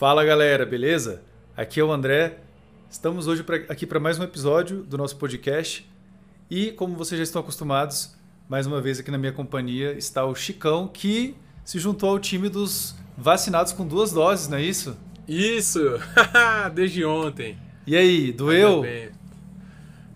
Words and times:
Fala 0.00 0.24
galera, 0.24 0.64
beleza? 0.64 1.20
Aqui 1.54 1.78
é 1.78 1.84
o 1.84 1.92
André. 1.92 2.38
Estamos 2.90 3.26
hoje 3.26 3.42
pra, 3.42 3.56
aqui 3.68 3.86
para 3.86 4.00
mais 4.00 4.18
um 4.18 4.22
episódio 4.22 4.82
do 4.82 4.96
nosso 4.96 5.14
podcast. 5.16 5.86
E 6.50 6.72
como 6.72 6.96
vocês 6.96 7.18
já 7.18 7.22
estão 7.22 7.42
acostumados, 7.42 8.16
mais 8.48 8.66
uma 8.66 8.80
vez 8.80 8.98
aqui 8.98 9.10
na 9.10 9.18
minha 9.18 9.30
companhia 9.30 9.92
está 9.92 10.24
o 10.24 10.34
Chicão, 10.34 10.88
que 10.88 11.36
se 11.66 11.78
juntou 11.78 12.08
ao 12.08 12.18
time 12.18 12.48
dos 12.48 12.94
vacinados 13.14 13.74
com 13.74 13.86
duas 13.86 14.10
doses, 14.10 14.48
não 14.48 14.56
é 14.56 14.62
isso? 14.62 14.96
Isso! 15.28 16.00
Desde 16.74 17.04
ontem. 17.04 17.58
E 17.86 17.94
aí, 17.94 18.32
doeu? 18.32 18.82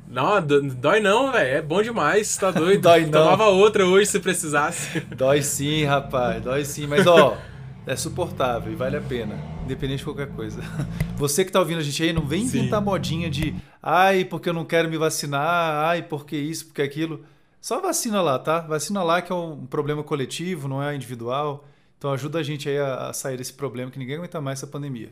Não, 0.08 0.40
dói 0.80 1.00
não, 1.00 1.30
velho. 1.30 1.56
É 1.58 1.60
bom 1.60 1.82
demais, 1.82 2.34
tá 2.38 2.48
doido. 2.50 2.80
dói 2.80 3.02
não. 3.02 3.10
Tomava 3.10 3.48
outra 3.50 3.84
hoje 3.84 4.06
se 4.06 4.18
precisasse. 4.18 5.00
Dói 5.14 5.42
sim, 5.42 5.84
rapaz, 5.84 6.42
dói 6.42 6.64
sim. 6.64 6.86
Mas 6.86 7.06
ó, 7.06 7.36
é 7.86 7.94
suportável 7.94 8.72
e 8.72 8.76
vale 8.76 8.96
a 8.96 9.02
pena, 9.02 9.36
independente 9.64 9.98
de 9.98 10.04
qualquer 10.04 10.28
coisa. 10.28 10.60
Você 11.16 11.44
que 11.44 11.50
tá 11.52 11.58
ouvindo 11.58 11.78
a 11.78 11.82
gente 11.82 12.02
aí, 12.02 12.12
não 12.12 12.26
vem 12.26 12.46
Sim. 12.46 12.58
inventar 12.58 12.80
modinha 12.80 13.30
de 13.30 13.54
ai, 13.82 14.24
porque 14.24 14.48
eu 14.48 14.52
não 14.52 14.64
quero 14.64 14.88
me 14.88 14.96
vacinar, 14.96 15.86
ai, 15.86 16.02
porque 16.02 16.36
isso, 16.36 16.66
porque 16.66 16.82
aquilo. 16.82 17.24
Só 17.60 17.80
vacina 17.80 18.20
lá, 18.20 18.38
tá? 18.38 18.60
Vacina 18.60 19.02
lá 19.02 19.22
que 19.22 19.32
é 19.32 19.34
um 19.34 19.64
problema 19.66 20.02
coletivo, 20.02 20.68
não 20.68 20.82
é 20.82 20.94
individual. 20.94 21.66
Então 21.98 22.12
ajuda 22.12 22.38
a 22.38 22.42
gente 22.42 22.68
aí 22.68 22.78
a, 22.78 23.12
sair 23.14 23.38
desse 23.38 23.54
problema 23.54 23.90
que 23.90 23.98
ninguém 23.98 24.16
aguenta 24.16 24.40
mais 24.40 24.58
essa 24.58 24.66
pandemia. 24.66 25.10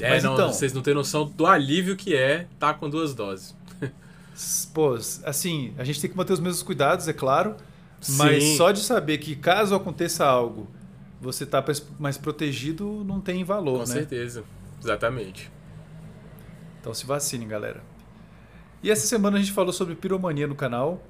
É, 0.00 0.10
Mas 0.10 0.22
não, 0.22 0.34
então- 0.34 0.52
vocês 0.52 0.72
não 0.72 0.82
têm 0.82 0.94
noção 0.94 1.26
do 1.26 1.46
alívio 1.46 1.96
que 1.96 2.14
é 2.14 2.46
tá 2.58 2.72
com 2.74 2.88
duas 2.88 3.14
doses. 3.14 3.56
Pô, 4.72 4.94
assim, 5.24 5.74
a 5.76 5.82
gente 5.82 6.00
tem 6.00 6.08
que 6.08 6.16
manter 6.16 6.32
os 6.32 6.38
mesmos 6.38 6.62
cuidados, 6.62 7.08
é 7.08 7.12
claro, 7.12 7.56
mas 8.10 8.44
Sim. 8.44 8.56
só 8.56 8.70
de 8.70 8.78
saber 8.80 9.18
que 9.18 9.34
caso 9.34 9.74
aconteça 9.74 10.24
algo, 10.24 10.68
você 11.20 11.44
tá 11.46 11.64
mais- 11.98 12.16
protegido, 12.18 13.04
não 13.06 13.20
tem 13.20 13.42
valor, 13.44 13.74
Com 13.74 13.78
né? 13.80 13.86
certeza. 13.86 14.44
Exatamente. 14.80 15.50
Então 16.80 16.94
se 16.94 17.04
vacinem, 17.06 17.48
galera. 17.48 17.82
E 18.82 18.90
essa 18.90 19.06
semana 19.06 19.36
a 19.36 19.40
gente 19.40 19.52
falou 19.52 19.72
sobre 19.72 19.94
piromania 19.96 20.46
no 20.46 20.54
canal. 20.54 21.02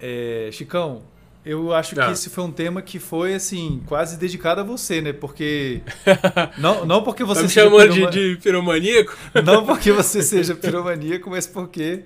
É, 0.00 0.48
Chicão, 0.52 1.02
eu 1.44 1.72
acho 1.72 1.94
que 1.94 2.00
Ah. 2.00 2.10
esse 2.10 2.30
foi 2.30 2.44
um 2.44 2.52
tema 2.52 2.82
que 2.82 2.98
foi 2.98 3.34
assim 3.34 3.82
quase 3.86 4.16
dedicado 4.16 4.60
a 4.60 4.64
você, 4.64 5.00
né? 5.00 5.12
Porque 5.12 5.80
não, 6.58 6.84
não 6.84 7.02
porque 7.02 7.24
você 7.24 7.40
tá 7.40 7.42
me 7.46 7.48
seja 7.48 7.64
chamando 7.70 7.88
de, 7.92 7.94
piroma- 7.94 8.10
de 8.10 8.36
piromaníaco? 8.42 9.16
não 9.44 9.64
porque 9.64 9.92
você 9.92 10.22
seja 10.22 10.54
piromaníaco, 10.54 11.30
mas 11.30 11.46
porque 11.46 12.04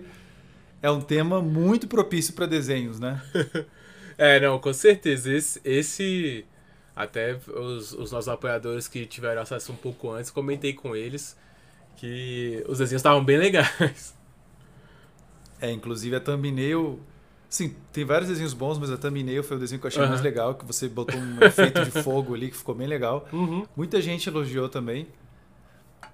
é 0.82 0.90
um 0.90 1.00
tema 1.00 1.40
muito 1.40 1.86
propício 1.88 2.34
para 2.34 2.46
desenhos, 2.46 2.98
né? 3.00 3.20
É, 4.18 4.38
não, 4.38 4.58
com 4.58 4.72
certeza. 4.74 5.32
Esse, 5.34 5.60
esse 5.64 6.44
até 6.94 7.38
os, 7.48 7.92
os 7.92 8.12
nossos 8.12 8.28
apoiadores 8.28 8.86
que 8.88 9.06
tiveram 9.06 9.42
acesso 9.42 9.72
um 9.72 9.76
pouco 9.76 10.10
antes, 10.10 10.30
comentei 10.30 10.72
com 10.72 10.94
eles 10.94 11.36
que 11.96 12.62
os 12.68 12.78
desenhos 12.78 13.00
estavam 13.00 13.24
bem 13.24 13.38
legais. 13.38 14.14
É, 15.60 15.70
inclusive 15.70 16.16
a 16.16 16.20
thumbnail. 16.20 16.98
Sim, 17.48 17.76
tem 17.92 18.04
vários 18.04 18.28
desenhos 18.30 18.54
bons, 18.54 18.78
mas 18.78 18.90
a 18.90 18.96
thumbnail 18.96 19.44
foi 19.44 19.56
o 19.56 19.60
desenho 19.60 19.78
que 19.80 19.86
eu 19.86 19.88
achei 19.88 20.00
Aham. 20.02 20.08
mais 20.10 20.22
legal, 20.22 20.54
que 20.54 20.64
você 20.64 20.88
botou 20.88 21.20
um 21.20 21.38
efeito 21.44 21.84
de 21.84 21.90
fogo 22.02 22.34
ali 22.34 22.50
que 22.50 22.56
ficou 22.56 22.74
bem 22.74 22.86
legal. 22.86 23.28
Uhum. 23.32 23.66
Muita 23.76 24.00
gente 24.00 24.28
elogiou 24.28 24.68
também. 24.68 25.06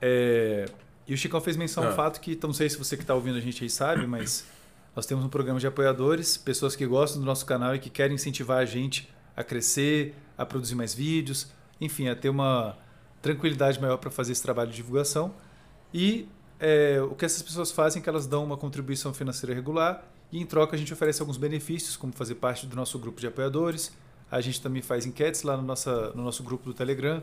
É, 0.00 0.66
E 1.06 1.14
o 1.14 1.16
Chicão 1.16 1.40
fez 1.40 1.56
menção 1.56 1.84
ao 1.84 1.90
Ah. 1.90 1.94
fato 1.94 2.20
que, 2.20 2.32
então, 2.32 2.48
não 2.48 2.54
sei 2.54 2.68
se 2.68 2.76
você 2.76 2.96
que 2.96 3.02
está 3.02 3.14
ouvindo 3.14 3.36
a 3.38 3.40
gente 3.40 3.62
aí 3.64 3.70
sabe, 3.70 4.06
mas 4.06 4.46
nós 4.94 5.06
temos 5.06 5.24
um 5.24 5.28
programa 5.28 5.58
de 5.58 5.66
apoiadores, 5.66 6.36
pessoas 6.36 6.76
que 6.76 6.84
gostam 6.86 7.20
do 7.20 7.24
nosso 7.26 7.46
canal 7.46 7.74
e 7.74 7.78
que 7.78 7.88
querem 7.88 8.14
incentivar 8.16 8.58
a 8.58 8.64
gente 8.66 9.08
a 9.38 9.44
crescer, 9.44 10.16
a 10.36 10.44
produzir 10.44 10.74
mais 10.74 10.92
vídeos, 10.92 11.46
enfim, 11.80 12.08
a 12.08 12.16
ter 12.16 12.28
uma 12.28 12.76
tranquilidade 13.22 13.80
maior 13.80 13.96
para 13.96 14.10
fazer 14.10 14.32
esse 14.32 14.42
trabalho 14.42 14.68
de 14.68 14.76
divulgação. 14.76 15.32
E 15.94 16.28
é, 16.58 17.00
o 17.00 17.14
que 17.14 17.24
essas 17.24 17.40
pessoas 17.40 17.70
fazem 17.70 18.00
é 18.00 18.02
que 18.02 18.08
elas 18.08 18.26
dão 18.26 18.44
uma 18.44 18.56
contribuição 18.56 19.14
financeira 19.14 19.54
regular 19.54 20.04
e 20.32 20.40
em 20.40 20.44
troca 20.44 20.74
a 20.74 20.78
gente 20.78 20.92
oferece 20.92 21.22
alguns 21.22 21.36
benefícios, 21.36 21.96
como 21.96 22.12
fazer 22.12 22.34
parte 22.34 22.66
do 22.66 22.74
nosso 22.74 22.98
grupo 22.98 23.20
de 23.20 23.28
apoiadores. 23.28 23.92
A 24.28 24.40
gente 24.40 24.60
também 24.60 24.82
faz 24.82 25.06
enquetes 25.06 25.42
lá 25.44 25.56
no, 25.56 25.62
nossa, 25.62 26.10
no 26.10 26.24
nosso 26.24 26.42
grupo 26.42 26.64
do 26.64 26.74
Telegram. 26.74 27.22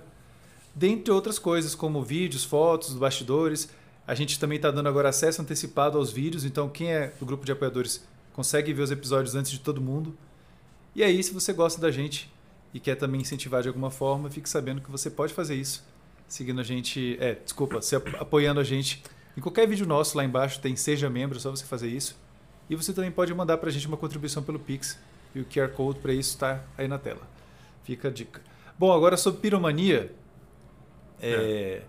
Dentre 0.73 1.11
outras 1.11 1.37
coisas, 1.37 1.75
como 1.75 2.01
vídeos, 2.01 2.45
fotos, 2.45 2.93
bastidores. 2.93 3.69
A 4.07 4.15
gente 4.15 4.39
também 4.39 4.55
está 4.55 4.71
dando 4.71 4.87
agora 4.87 5.09
acesso 5.09 5.41
antecipado 5.41 5.97
aos 5.97 6.11
vídeos, 6.11 6.45
então 6.45 6.69
quem 6.69 6.93
é 6.93 7.11
do 7.19 7.25
grupo 7.25 7.43
de 7.43 7.51
apoiadores 7.51 8.05
consegue 8.33 8.71
ver 8.71 8.83
os 8.83 8.91
episódios 8.91 9.35
antes 9.35 9.51
de 9.51 9.59
todo 9.59 9.81
mundo. 9.81 10.15
E 10.95 11.03
aí, 11.03 11.21
se 11.23 11.33
você 11.33 11.53
gosta 11.53 11.79
da 11.81 11.91
gente 11.91 12.31
e 12.73 12.79
quer 12.79 12.95
também 12.95 13.21
incentivar 13.21 13.61
de 13.61 13.67
alguma 13.67 13.91
forma, 13.91 14.29
fique 14.29 14.49
sabendo 14.49 14.81
que 14.81 14.89
você 14.91 15.09
pode 15.09 15.33
fazer 15.33 15.55
isso 15.55 15.83
seguindo 16.27 16.59
a 16.59 16.63
gente. 16.63 17.17
É, 17.19 17.35
desculpa, 17.35 17.81
se 17.81 17.95
ap- 17.95 18.15
apoiando 18.19 18.59
a 18.59 18.63
gente. 18.63 19.03
Em 19.37 19.41
qualquer 19.41 19.67
vídeo 19.67 19.85
nosso 19.85 20.17
lá 20.17 20.23
embaixo 20.23 20.59
tem 20.61 20.75
Seja 20.75 21.09
Membro, 21.09 21.37
é 21.37 21.41
só 21.41 21.51
você 21.51 21.65
fazer 21.65 21.89
isso. 21.89 22.17
E 22.69 22.75
você 22.75 22.93
também 22.93 23.11
pode 23.11 23.33
mandar 23.33 23.57
para 23.57 23.69
a 23.69 23.71
gente 23.71 23.87
uma 23.87 23.97
contribuição 23.97 24.41
pelo 24.41 24.57
Pix. 24.59 24.97
E 25.35 25.39
o 25.41 25.45
QR 25.45 25.69
Code 25.69 25.99
para 25.99 26.13
isso 26.13 26.29
está 26.31 26.63
aí 26.77 26.87
na 26.87 26.97
tela. 26.97 27.21
Fica 27.83 28.07
a 28.07 28.11
dica. 28.11 28.41
Bom, 28.79 28.91
agora 28.91 29.17
sobre 29.17 29.41
piromania. 29.41 30.11
é, 31.21 31.81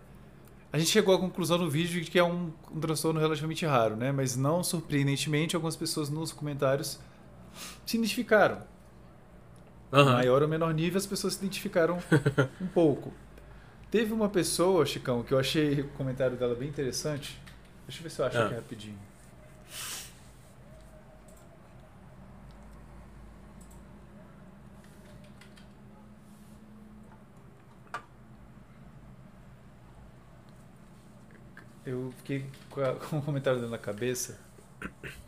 A 0.72 0.78
gente 0.78 0.90
chegou 0.90 1.14
à 1.14 1.18
conclusão 1.18 1.58
no 1.58 1.70
vídeo 1.70 2.02
de 2.02 2.10
que 2.10 2.18
é 2.18 2.24
um, 2.24 2.52
um 2.70 2.80
transtorno 2.80 3.20
relativamente 3.20 3.64
raro, 3.64 3.96
né? 3.96 4.12
Mas 4.12 4.36
não 4.36 4.62
surpreendentemente, 4.62 5.54
algumas 5.56 5.76
pessoas 5.76 6.10
nos 6.10 6.32
comentários 6.32 6.98
se 7.86 7.96
identificaram. 7.96 8.62
Aham. 9.92 10.12
Maior 10.14 10.42
ou 10.42 10.48
menor 10.48 10.74
nível, 10.74 10.98
as 10.98 11.06
pessoas 11.06 11.34
se 11.34 11.38
identificaram 11.40 11.98
um 12.60 12.66
pouco. 12.66 13.12
Teve 13.90 14.12
uma 14.12 14.28
pessoa, 14.28 14.84
Chicão, 14.84 15.22
que 15.22 15.32
eu 15.32 15.38
achei 15.38 15.80
o 15.80 15.88
comentário 15.90 16.36
dela 16.36 16.54
bem 16.54 16.68
interessante. 16.68 17.38
Deixa 17.86 18.00
eu 18.00 18.02
ver 18.02 18.10
se 18.10 18.20
eu 18.20 18.26
acho 18.26 18.38
Ah. 18.38 18.46
aqui 18.46 18.54
rapidinho. 18.54 18.98
Eu 31.84 32.12
fiquei 32.18 32.44
com, 32.70 32.80
o 33.18 33.22
comentário 33.22 33.58
dentro 33.60 33.72
da 33.72 33.78
cabeça. 33.78 34.38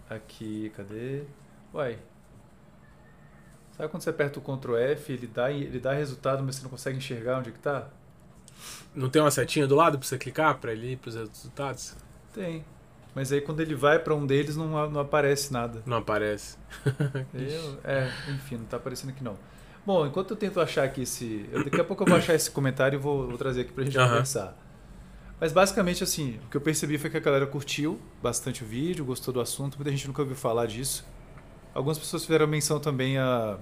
Aqui, 0.09 0.71
cadê? 0.77 1.25
Uai. 1.73 1.99
Sabe 3.79 3.89
quando 3.91 4.03
você 4.03 4.11
aperta 4.11 4.39
o 4.39 4.43
Ctrl 4.43 4.77
F, 4.77 5.13
ele 5.13 5.27
dá, 5.27 5.51
ele 5.51 5.79
dá 5.79 5.93
resultado, 5.95 6.43
mas 6.45 6.57
você 6.57 6.63
não 6.65 6.71
consegue 6.71 6.99
enxergar 6.99 7.39
onde 7.39 7.53
que 7.53 7.59
tá? 7.61 7.89
Não 8.95 9.09
tem 9.09 9.23
uma 9.23 9.31
setinha 9.31 9.67
do 9.67 9.77
lado 9.77 9.99
pra 9.99 10.07
você 10.07 10.19
clicar 10.19 10.59
pra 10.59 10.73
ele 10.73 10.93
ir 10.93 10.97
pros 10.97 11.15
resultados? 11.15 11.95
Tem. 12.35 12.65
Mas 13.15 13.31
aí 13.33 13.41
quando 13.41 13.61
ele 13.61 13.75
vai 13.77 13.99
pra 13.99 14.15
um 14.15 14.27
deles 14.27 14.57
não, 14.57 14.91
não 14.91 15.01
aparece 15.01 15.53
nada. 15.53 15.81
Não 15.87 15.99
aparece. 15.99 16.59
Eu- 17.33 17.79
é, 17.85 18.11
enfim, 18.31 18.57
não 18.57 18.65
tá 18.65 18.77
aparecendo 18.79 19.11
aqui 19.11 19.23
não. 19.23 19.37
Bom, 19.87 20.07
enquanto 20.07 20.33
eu 20.33 20.37
tento 20.37 20.61
achar 20.61 20.85
aqui 20.85 21.03
esse. 21.03 21.49
eu- 21.53 21.65
daqui 21.65 21.81
a 21.81 21.85
pouco 21.85 22.03
eu 22.03 22.07
vou 22.07 22.17
achar 22.19 22.35
esse 22.35 22.51
comentário 22.51 22.97
e 22.99 23.01
vou, 23.01 23.29
vou 23.29 23.39
trazer 23.39 23.63
aqui 23.63 23.73
pra 23.73 23.85
gente 23.85 23.97
Aham. 23.97 24.09
conversar. 24.09 24.57
Mas 25.41 25.53
basicamente 25.53 26.03
assim, 26.03 26.39
o 26.45 26.51
que 26.51 26.57
eu 26.57 26.61
percebi 26.61 26.99
foi 26.99 27.09
que 27.09 27.17
a 27.17 27.21
galera 27.21 27.47
curtiu 27.47 27.99
bastante 28.21 28.65
o 28.65 28.67
vídeo, 28.67 29.05
gostou 29.05 29.33
do 29.33 29.41
assunto, 29.41 29.77
muita 29.77 29.91
gente 29.93 30.07
nunca 30.09 30.21
ouviu 30.21 30.37
falar 30.37 30.67
disso. 30.67 31.07
Algumas 31.79 31.97
pessoas 31.99 32.25
fizeram 32.25 32.47
menção 32.49 32.81
também 32.81 33.19
a, 33.19 33.57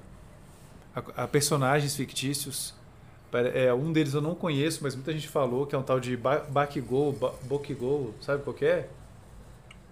a, 0.95 1.25
a 1.25 1.29
personagens 1.29 1.95
fictícios. 1.95 2.75
É, 3.53 3.75
um 3.75 3.93
deles 3.93 4.15
eu 4.15 4.23
não 4.23 4.35
conheço, 4.35 4.81
mas 4.83 4.95
muita 4.95 5.13
gente 5.13 5.29
falou 5.29 5.67
que 5.67 5.75
é 5.75 5.79
um 5.79 5.83
tal 5.83 6.01
de 6.01 6.17
Ba- 6.17 6.39
Bakigou, 6.49 7.13
Ba- 7.13 7.35
Bokigou, 7.43 8.15
sabe 8.23 8.43
qual 8.43 8.55
que 8.55 8.65
é? 8.65 8.89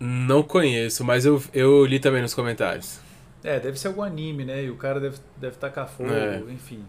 Não 0.01 0.43
conheço, 0.43 1.05
mas 1.05 1.27
eu, 1.27 1.43
eu 1.53 1.85
li 1.85 2.01
também 2.01 2.23
nos 2.23 2.33
comentários. 2.33 2.99
É, 3.43 3.61
deve 3.61 3.79
ser 3.79 3.89
algum 3.89 4.03
anime, 4.03 4.45
né? 4.47 4.65
E 4.65 4.71
o 4.71 4.77
cara 4.77 4.99
deve, 4.99 5.19
deve 5.37 5.57
tacar 5.57 5.87
fogo, 5.87 6.09
É. 6.11 6.39
enfim. 6.49 6.83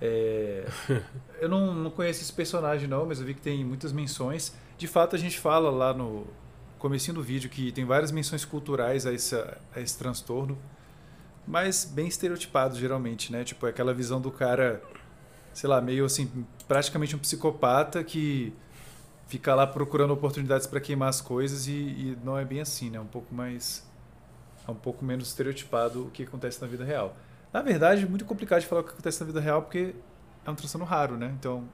É, 0.00 0.64
eu 1.40 1.48
não, 1.48 1.72
não 1.72 1.90
conheço 1.90 2.22
esse 2.22 2.32
personagem 2.32 2.88
não, 2.88 3.06
mas 3.06 3.20
eu 3.20 3.26
vi 3.26 3.34
que 3.34 3.40
tem 3.40 3.64
muitas 3.64 3.92
menções. 3.92 4.52
De 4.76 4.88
fato, 4.88 5.14
a 5.14 5.18
gente 5.18 5.38
fala 5.38 5.70
lá 5.70 5.94
no 5.94 6.26
comecinho 6.78 7.14
do 7.14 7.22
vídeo 7.22 7.50
que 7.50 7.72
tem 7.72 7.84
várias 7.84 8.10
menções 8.10 8.44
culturais 8.44 9.06
a 9.06 9.12
esse, 9.12 9.34
a 9.34 9.80
esse 9.80 9.96
transtorno, 9.98 10.58
mas 11.46 11.84
bem 11.84 12.06
estereotipado 12.06 12.78
geralmente, 12.78 13.32
né? 13.32 13.44
Tipo, 13.44 13.66
é 13.66 13.70
aquela 13.70 13.94
visão 13.94 14.20
do 14.20 14.30
cara, 14.30 14.82
sei 15.52 15.68
lá, 15.68 15.80
meio 15.80 16.04
assim, 16.04 16.46
praticamente 16.66 17.16
um 17.16 17.18
psicopata 17.18 18.04
que 18.04 18.52
fica 19.26 19.54
lá 19.54 19.66
procurando 19.66 20.12
oportunidades 20.12 20.66
para 20.66 20.80
queimar 20.80 21.08
as 21.08 21.20
coisas 21.20 21.66
e, 21.66 21.72
e 21.72 22.18
não 22.24 22.38
é 22.38 22.44
bem 22.44 22.60
assim, 22.60 22.90
né? 22.90 23.00
Um 23.00 23.06
pouco 23.06 23.34
mais 23.34 23.86
é 24.66 24.70
um 24.70 24.74
pouco 24.74 25.04
menos 25.04 25.28
estereotipado 25.28 26.06
o 26.06 26.10
que 26.10 26.22
acontece 26.22 26.60
na 26.60 26.66
vida 26.66 26.84
real. 26.84 27.16
Na 27.52 27.62
verdade, 27.62 28.04
é 28.04 28.06
muito 28.06 28.26
complicado 28.26 28.60
de 28.60 28.66
falar 28.66 28.82
o 28.82 28.84
que 28.84 28.90
acontece 28.90 29.20
na 29.20 29.26
vida 29.26 29.40
real 29.40 29.62
porque 29.62 29.94
é 30.44 30.50
um 30.50 30.54
transtorno 30.54 30.86
raro, 30.86 31.16
né? 31.16 31.34
Então, 31.38 31.66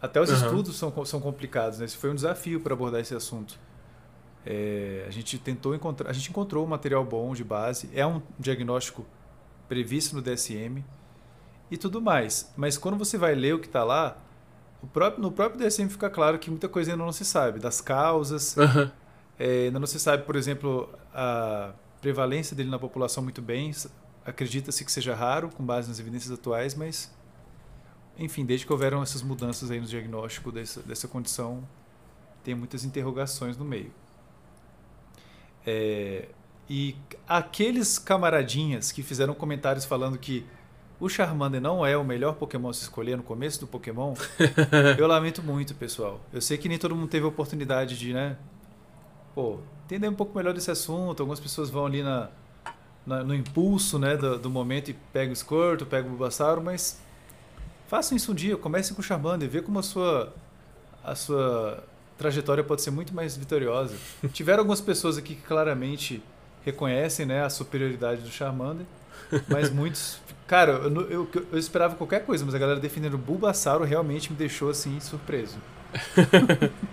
até 0.00 0.20
os 0.20 0.30
Aham. 0.30 0.44
estudos 0.44 0.76
são, 0.76 1.04
são 1.04 1.20
complicados, 1.20 1.78
né? 1.78 1.84
Esse 1.84 1.96
foi 1.96 2.10
um 2.10 2.14
desafio 2.14 2.60
para 2.60 2.74
abordar 2.74 3.00
esse 3.00 3.14
assunto. 3.14 3.58
É, 4.50 5.04
a 5.06 5.10
gente 5.10 5.38
tentou 5.38 5.74
encontrar, 5.74 6.08
a 6.08 6.12
gente 6.14 6.30
encontrou 6.30 6.64
um 6.64 6.66
material 6.66 7.04
bom 7.04 7.34
de 7.34 7.44
base, 7.44 7.90
é 7.92 8.06
um 8.06 8.22
diagnóstico 8.38 9.04
previsto 9.68 10.16
no 10.16 10.22
DSM 10.22 10.82
e 11.70 11.76
tudo 11.76 12.00
mais. 12.00 12.50
Mas 12.56 12.78
quando 12.78 12.96
você 12.96 13.18
vai 13.18 13.34
ler 13.34 13.54
o 13.54 13.58
que 13.58 13.66
está 13.66 13.84
lá, 13.84 14.16
próprio, 14.90 15.22
no 15.22 15.30
próprio 15.30 15.60
DSM 15.60 15.90
fica 15.90 16.08
claro 16.08 16.38
que 16.38 16.48
muita 16.48 16.66
coisa 16.66 16.90
ainda 16.90 17.04
não 17.04 17.12
se 17.12 17.26
sabe, 17.26 17.60
das 17.60 17.82
causas. 17.82 18.56
Aham. 18.56 18.90
É, 19.38 19.66
ainda 19.66 19.78
não 19.78 19.86
se 19.86 20.00
sabe, 20.00 20.24
por 20.24 20.34
exemplo, 20.34 20.88
a 21.12 21.74
prevalência 22.00 22.56
dele 22.56 22.70
na 22.70 22.78
população 22.78 23.22
muito 23.22 23.42
bem. 23.42 23.70
Acredita-se 24.24 24.82
que 24.82 24.90
seja 24.90 25.14
raro, 25.14 25.50
com 25.50 25.62
base 25.62 25.88
nas 25.88 26.00
evidências 26.00 26.32
atuais, 26.32 26.74
mas, 26.74 27.14
enfim, 28.18 28.46
desde 28.46 28.64
que 28.64 28.72
houveram 28.72 29.02
essas 29.02 29.20
mudanças 29.20 29.70
aí 29.70 29.78
no 29.78 29.86
diagnóstico 29.86 30.50
dessa, 30.50 30.80
dessa 30.80 31.06
condição, 31.06 31.62
tem 32.42 32.54
muitas 32.54 32.82
interrogações 32.82 33.54
no 33.58 33.64
meio. 33.66 33.92
É, 35.70 36.28
e 36.70 36.96
aqueles 37.28 37.98
camaradinhas 37.98 38.90
que 38.90 39.02
fizeram 39.02 39.34
comentários 39.34 39.84
falando 39.84 40.16
que 40.16 40.46
o 40.98 41.10
Charmander 41.10 41.60
não 41.60 41.84
é 41.84 41.94
o 41.94 42.02
melhor 42.02 42.36
Pokémon 42.36 42.70
a 42.70 42.72
se 42.72 42.84
escolher 42.84 43.18
no 43.18 43.22
começo 43.22 43.60
do 43.60 43.66
Pokémon, 43.66 44.14
eu 44.96 45.06
lamento 45.06 45.42
muito, 45.42 45.74
pessoal. 45.74 46.22
Eu 46.32 46.40
sei 46.40 46.56
que 46.56 46.70
nem 46.70 46.78
todo 46.78 46.96
mundo 46.96 47.08
teve 47.08 47.26
a 47.26 47.28
oportunidade 47.28 47.98
de, 47.98 48.14
né? 48.14 48.38
Pô, 49.34 49.58
entender 49.84 50.08
um 50.08 50.14
pouco 50.14 50.34
melhor 50.34 50.54
desse 50.54 50.70
assunto. 50.70 51.20
Algumas 51.20 51.38
pessoas 51.38 51.68
vão 51.68 51.84
ali 51.84 52.02
na, 52.02 52.30
na 53.06 53.22
no 53.22 53.34
impulso, 53.34 53.98
né, 53.98 54.16
do, 54.16 54.38
do 54.38 54.48
momento 54.48 54.90
e 54.90 54.94
pegam 55.12 55.34
o 55.34 55.36
Squirtle, 55.36 55.86
pegam 55.86 56.06
o 56.06 56.10
Bulbasaur, 56.16 56.62
mas 56.62 56.98
façam 57.88 58.16
isso 58.16 58.32
um 58.32 58.34
dia. 58.34 58.56
Comecem 58.56 58.94
com 58.94 59.02
o 59.02 59.04
Charmander, 59.04 59.50
vê 59.50 59.60
como 59.60 59.78
a 59.78 59.82
sua 59.82 60.34
a 61.04 61.14
sua 61.14 61.84
trajetória 62.18 62.64
pode 62.64 62.82
ser 62.82 62.90
muito 62.90 63.14
mais 63.14 63.36
vitoriosa. 63.36 63.94
Tiveram 64.32 64.60
algumas 64.60 64.80
pessoas 64.80 65.16
aqui 65.16 65.34
que 65.34 65.42
claramente 65.42 66.22
reconhecem, 66.64 67.24
né, 67.24 67.44
a 67.44 67.48
superioridade 67.48 68.20
do 68.20 68.30
Charmander, 68.30 68.84
mas 69.48 69.70
muitos 69.70 70.20
Cara, 70.48 70.72
eu, 70.72 71.10
eu, 71.10 71.30
eu, 71.52 71.58
esperava 71.58 71.94
qualquer 71.94 72.24
coisa, 72.24 72.42
mas 72.42 72.54
a 72.54 72.58
galera 72.58 72.80
defendendo 72.80 73.12
o 73.12 73.18
Bulbasauro 73.18 73.84
realmente 73.84 74.32
me 74.32 74.38
deixou 74.38 74.70
assim 74.70 74.98
surpreso. 74.98 75.58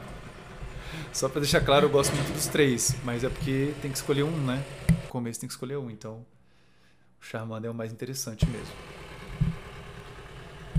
Só 1.14 1.30
pra 1.30 1.40
deixar 1.40 1.62
claro, 1.62 1.86
eu 1.86 1.90
gosto 1.90 2.14
muito 2.14 2.34
dos 2.34 2.48
três, 2.48 2.94
mas 3.06 3.24
é 3.24 3.30
porque 3.30 3.74
tem 3.82 3.90
que 3.90 3.96
escolher 3.96 4.24
um, 4.24 4.46
né? 4.46 4.62
No 4.90 5.08
começo 5.08 5.40
tem 5.40 5.48
que 5.48 5.54
escolher 5.54 5.78
um, 5.78 5.90
então 5.90 6.26
o 7.22 7.26
Charmander 7.26 7.70
é 7.70 7.72
o 7.72 7.74
mais 7.74 7.94
interessante 7.94 8.46
mesmo. 8.46 8.74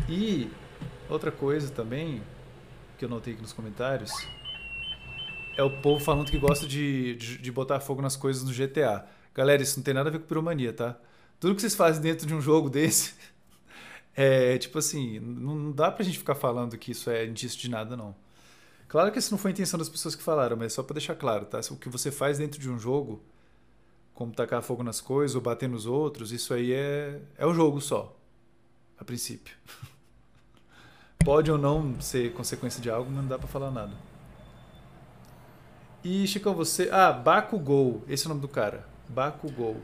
E 0.06 0.50
outra 1.08 1.32
coisa 1.32 1.70
também 1.70 2.20
que 2.96 3.04
eu 3.04 3.08
notei 3.08 3.34
aqui 3.34 3.42
nos 3.42 3.52
comentários 3.52 4.10
é 5.56 5.62
o 5.62 5.70
povo 5.80 6.04
falando 6.04 6.30
que 6.30 6.38
gosta 6.38 6.66
de, 6.66 7.16
de, 7.16 7.38
de 7.38 7.52
botar 7.52 7.80
fogo 7.80 8.02
nas 8.02 8.14
coisas 8.14 8.44
no 8.44 8.52
GTA. 8.52 9.06
Galera, 9.34 9.62
isso 9.62 9.78
não 9.78 9.84
tem 9.84 9.94
nada 9.94 10.08
a 10.08 10.12
ver 10.12 10.18
com 10.18 10.26
piromania, 10.26 10.72
tá? 10.72 10.98
tudo 11.38 11.54
que 11.54 11.60
vocês 11.60 11.74
fazem 11.74 12.02
dentro 12.02 12.26
de 12.26 12.34
um 12.34 12.40
jogo 12.40 12.70
desse 12.70 13.14
é 14.14 14.56
tipo 14.58 14.78
assim, 14.78 15.18
não 15.20 15.70
dá 15.72 15.90
pra 15.90 16.04
gente 16.04 16.18
ficar 16.18 16.34
falando 16.34 16.76
que 16.78 16.92
isso 16.92 17.10
é 17.10 17.26
indício 17.26 17.58
de 17.58 17.70
nada, 17.70 17.96
não. 17.96 18.14
Claro 18.88 19.10
que 19.10 19.18
isso 19.18 19.32
não 19.32 19.38
foi 19.38 19.50
a 19.50 19.52
intenção 19.52 19.78
das 19.78 19.88
pessoas 19.88 20.14
que 20.14 20.22
falaram, 20.22 20.56
mas 20.56 20.72
só 20.72 20.82
para 20.82 20.94
deixar 20.94 21.16
claro, 21.16 21.44
tá? 21.44 21.60
O 21.70 21.76
que 21.76 21.88
você 21.88 22.10
faz 22.10 22.38
dentro 22.38 22.60
de 22.60 22.70
um 22.70 22.78
jogo, 22.78 23.22
como 24.14 24.32
tacar 24.32 24.62
fogo 24.62 24.82
nas 24.82 25.00
coisas 25.00 25.34
ou 25.34 25.40
bater 25.40 25.68
nos 25.68 25.86
outros, 25.86 26.32
isso 26.32 26.54
aí 26.54 26.72
é, 26.72 27.20
é 27.36 27.44
o 27.44 27.52
jogo 27.52 27.80
só, 27.80 28.16
a 28.98 29.04
princípio. 29.04 29.56
Pode 31.26 31.50
ou 31.50 31.58
não 31.58 32.00
ser 32.00 32.32
consequência 32.34 32.80
de 32.80 32.88
algo, 32.88 33.10
mas 33.10 33.20
não 33.20 33.28
dá 33.28 33.36
para 33.36 33.48
falar 33.48 33.72
nada. 33.72 33.90
E, 36.04 36.24
Chico, 36.24 36.54
você. 36.54 36.88
Ah, 36.92 37.10
Bakugou. 37.10 38.04
Esse 38.08 38.24
é 38.24 38.26
o 38.26 38.28
nome 38.28 38.40
do 38.40 38.46
cara. 38.46 38.86
Bakugou. 39.08 39.76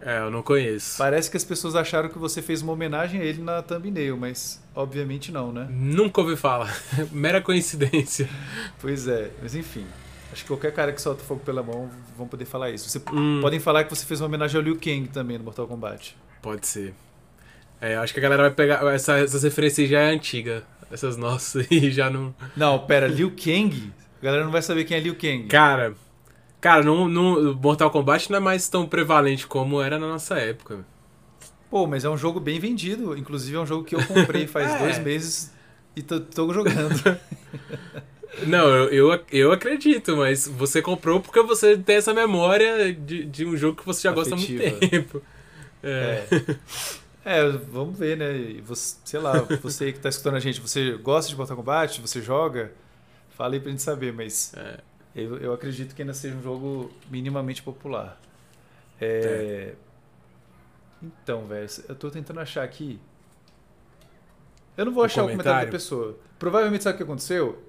É, 0.00 0.20
eu 0.20 0.30
não 0.30 0.42
conheço. 0.42 0.96
Parece 0.96 1.30
que 1.30 1.36
as 1.36 1.44
pessoas 1.44 1.76
acharam 1.76 2.08
que 2.08 2.18
você 2.18 2.40
fez 2.40 2.62
uma 2.62 2.72
homenagem 2.72 3.20
a 3.20 3.24
ele 3.24 3.42
na 3.42 3.60
thumbnail, 3.60 4.16
mas 4.16 4.62
obviamente 4.74 5.30
não, 5.30 5.52
né? 5.52 5.66
Nunca 5.70 6.22
ouvi 6.22 6.34
falar. 6.34 6.74
Mera 7.12 7.42
coincidência. 7.42 8.26
Pois 8.80 9.06
é, 9.06 9.32
mas 9.42 9.54
enfim. 9.54 9.84
Acho 10.32 10.44
que 10.44 10.48
qualquer 10.48 10.72
cara 10.72 10.92
que 10.92 11.00
solta 11.02 11.22
fogo 11.22 11.40
pela 11.40 11.62
mão 11.62 11.90
vão 12.16 12.26
poder 12.26 12.46
falar 12.46 12.70
isso. 12.70 12.88
Você 12.88 13.02
hum. 13.12 13.40
Podem 13.42 13.60
falar 13.60 13.84
que 13.84 13.94
você 13.94 14.06
fez 14.06 14.22
uma 14.22 14.28
homenagem 14.28 14.56
ao 14.56 14.62
Liu 14.62 14.76
Kang 14.76 15.08
também 15.08 15.36
no 15.36 15.44
Mortal 15.44 15.68
Kombat. 15.68 16.16
Pode 16.40 16.66
ser. 16.66 16.94
É, 17.84 17.96
acho 17.96 18.12
que 18.12 18.20
a 18.20 18.22
galera 18.22 18.44
vai 18.44 18.52
pegar. 18.52 18.82
Essa, 18.94 19.18
essas 19.18 19.42
referências 19.42 19.88
já 19.88 20.00
é 20.00 20.10
antiga. 20.10 20.62
Essas 20.90 21.16
nossas 21.16 21.66
aí 21.70 21.90
já 21.92 22.08
não. 22.08 22.34
Não, 22.56 22.78
pera, 22.78 23.06
Liu 23.06 23.30
Kang? 23.30 23.92
A 24.20 24.24
galera 24.24 24.44
não 24.44 24.52
vai 24.52 24.62
saber 24.62 24.84
quem 24.84 24.96
é 24.96 25.00
Liu 25.00 25.16
Kang. 25.16 25.46
Cara, 25.48 25.94
Cara, 26.64 26.82
no, 26.82 27.06
no 27.10 27.54
Mortal 27.56 27.90
Kombat 27.90 28.30
não 28.30 28.38
é 28.38 28.40
mais 28.40 28.70
tão 28.70 28.86
prevalente 28.86 29.46
como 29.46 29.82
era 29.82 29.98
na 29.98 30.08
nossa 30.08 30.36
época. 30.36 30.82
Pô, 31.68 31.86
mas 31.86 32.06
é 32.06 32.08
um 32.08 32.16
jogo 32.16 32.40
bem 32.40 32.58
vendido. 32.58 33.14
Inclusive 33.18 33.54
é 33.54 33.60
um 33.60 33.66
jogo 33.66 33.84
que 33.84 33.94
eu 33.94 34.02
comprei 34.06 34.46
faz 34.46 34.72
é. 34.72 34.78
dois 34.78 34.98
meses 34.98 35.52
e 35.94 36.00
tô, 36.00 36.20
tô 36.20 36.54
jogando. 36.54 37.18
Não, 38.46 38.66
eu, 38.66 38.88
eu, 38.88 39.24
eu, 39.30 39.52
acredito, 39.52 40.16
mas 40.16 40.48
você 40.48 40.80
comprou 40.80 41.20
porque 41.20 41.42
você 41.42 41.76
tem 41.76 41.96
essa 41.96 42.14
memória 42.14 42.94
de, 42.94 43.26
de 43.26 43.44
um 43.44 43.54
jogo 43.58 43.76
que 43.76 43.84
você 43.84 44.08
já 44.08 44.12
Afetiva. 44.12 44.36
gosta 44.38 44.56
há 44.56 44.56
muito 44.58 44.90
tempo. 44.90 45.22
É. 45.82 46.26
é. 46.30 46.56
É. 47.24 47.50
vamos 47.50 47.98
ver, 47.98 48.16
né? 48.16 48.60
Você, 48.64 48.96
sei 49.04 49.20
lá, 49.20 49.32
você 49.62 49.92
que 49.92 49.98
tá 49.98 50.08
escutando 50.08 50.36
a 50.36 50.40
gente, 50.40 50.60
você 50.60 50.92
gosta 50.96 51.30
de 51.30 51.36
Mortal 51.36 51.56
Kombat? 51.56 52.00
Você 52.00 52.20
joga? 52.20 52.72
Fala 53.30 53.54
aí 53.54 53.60
pra 53.60 53.70
gente 53.70 53.82
saber, 53.82 54.12
mas. 54.12 54.52
É. 54.54 54.80
Eu, 55.14 55.38
eu 55.38 55.52
acredito 55.52 55.94
que 55.94 56.02
ainda 56.02 56.12
seja 56.12 56.34
um 56.34 56.42
jogo 56.42 56.90
minimamente 57.08 57.62
popular. 57.62 58.20
É... 59.00 59.06
É. 59.06 59.74
Então, 61.02 61.46
velho, 61.46 61.68
eu 61.88 61.94
tô 61.94 62.10
tentando 62.10 62.40
achar 62.40 62.64
aqui. 62.64 62.98
Eu 64.76 64.86
não 64.86 64.92
vou 64.92 65.04
achar 65.04 65.22
comentário. 65.22 65.34
o 65.34 65.44
comentário 65.44 65.66
da 65.66 65.72
pessoa. 65.72 66.18
Provavelmente 66.38 66.82
sabe 66.82 66.94
o 66.94 66.96
que 66.96 67.02
aconteceu? 67.02 67.62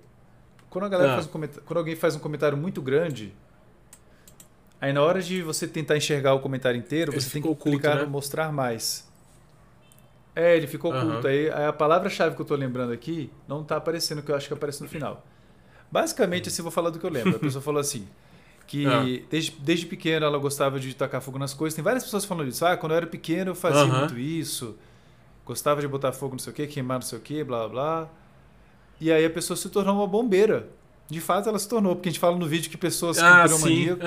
Quando, 0.69 0.86
a 0.86 0.90
galera 0.90 1.12
ah. 1.12 1.16
faz 1.16 1.28
um 1.28 1.30
comentário, 1.30 1.63
quando 1.66 1.78
alguém 1.78 1.96
faz 1.96 2.16
um 2.16 2.19
comentário 2.19 2.58
muito 2.58 2.81
grande, 2.81 3.34
aí 4.81 4.92
na 4.92 5.01
hora 5.01 5.22
de 5.22 5.42
você 5.42 5.68
tentar 5.68 5.96
enxergar 5.96 6.34
o 6.34 6.40
comentário 6.40 6.78
inteiro, 6.78 7.12
ele 7.13 7.22
você 7.22 7.30
tem 7.30 7.42
que 7.42 7.48
oculto, 7.48 7.78
clicar 7.78 7.98
né? 7.98 8.04
no 8.04 8.10
mostrar 8.10 8.51
mais. 8.51 9.08
É, 10.36 10.58
ele 10.58 10.68
ficou 10.68 10.92
oculto. 10.92 11.28
Uhum. 11.28 11.34
Aí 11.34 11.50
a 11.50 11.72
palavra-chave 11.72 12.36
que 12.36 12.42
eu 12.42 12.46
tô 12.46 12.56
lembrando 12.56 12.92
aqui 12.92 13.32
não 13.48 13.64
tá 13.64 13.78
aparecendo, 13.78 14.22
que 14.22 14.32
eu 14.32 14.36
acho 14.36 14.48
que 14.48 14.54
aparece 14.54 14.84
no 14.84 14.90
final. 14.90 15.26
Basicamente, 15.90 16.50
assim, 16.50 16.62
vou 16.62 16.72
falar 16.72 16.90
do 16.90 17.00
que 17.00 17.06
eu 17.06 17.10
lembro. 17.10 17.38
A 17.38 17.40
pessoa 17.40 17.62
falou 17.62 17.80
assim, 17.80 18.06
que 18.68 18.86
ah. 18.86 19.04
desde, 19.30 19.52
desde 19.60 19.86
pequena 19.86 20.26
ela 20.26 20.38
gostava 20.38 20.78
de 20.80 20.94
tacar 20.94 21.22
fogo 21.22 21.40
nas 21.40 21.54
coisas. 21.54 21.74
Tem 21.74 21.84
várias 21.84 22.04
pessoas 22.04 22.26
falando 22.26 22.50
isso. 22.50 22.66
Ah, 22.66 22.76
quando 22.76 22.92
eu 22.92 22.98
era 22.98 23.08
pequeno 23.08 23.52
eu 23.52 23.56
fazia 23.56 23.86
muito 23.86 24.20
isso. 24.20 24.76
Gostava 25.46 25.80
de 25.80 25.88
botar 25.88 26.12
fogo 26.12 26.34
não 26.34 26.40
sei 26.40 26.52
o 26.52 26.56
que, 26.56 26.68
queimar 26.68 26.98
não 26.98 27.06
sei 27.06 27.18
o 27.18 27.22
que, 27.22 27.44
blá, 27.44 27.60
blá, 27.60 27.70
blá. 27.70 28.10
E 29.00 29.12
aí 29.12 29.24
a 29.24 29.30
pessoa 29.30 29.56
se 29.56 29.70
tornou 29.70 29.96
uma 29.96 30.08
bombeira. 30.08 30.68
De 31.08 31.22
fato, 31.22 31.48
ela 31.48 31.60
se 31.60 31.70
tornou, 31.70 31.96
porque 31.96 32.10
a 32.10 32.12
gente 32.12 32.20
fala 32.20 32.36
no 32.36 32.48
vídeo 32.48 32.70
que 32.70 32.77
pessoas 32.77 33.20
ah, 33.20 33.44
com 33.44 33.62
piromania 33.62 33.98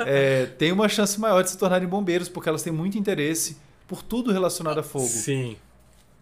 é, 0.06 0.46
têm 0.46 0.72
uma 0.72 0.88
chance 0.88 1.20
maior 1.20 1.42
de 1.42 1.50
se 1.50 1.58
tornarem 1.58 1.86
bombeiros, 1.86 2.30
porque 2.30 2.48
elas 2.48 2.62
têm 2.62 2.72
muito 2.72 2.96
interesse 2.96 3.58
por 3.92 4.02
tudo 4.02 4.32
relacionado 4.32 4.78
a 4.78 4.82
fogo. 4.82 5.04
Sim. 5.04 5.54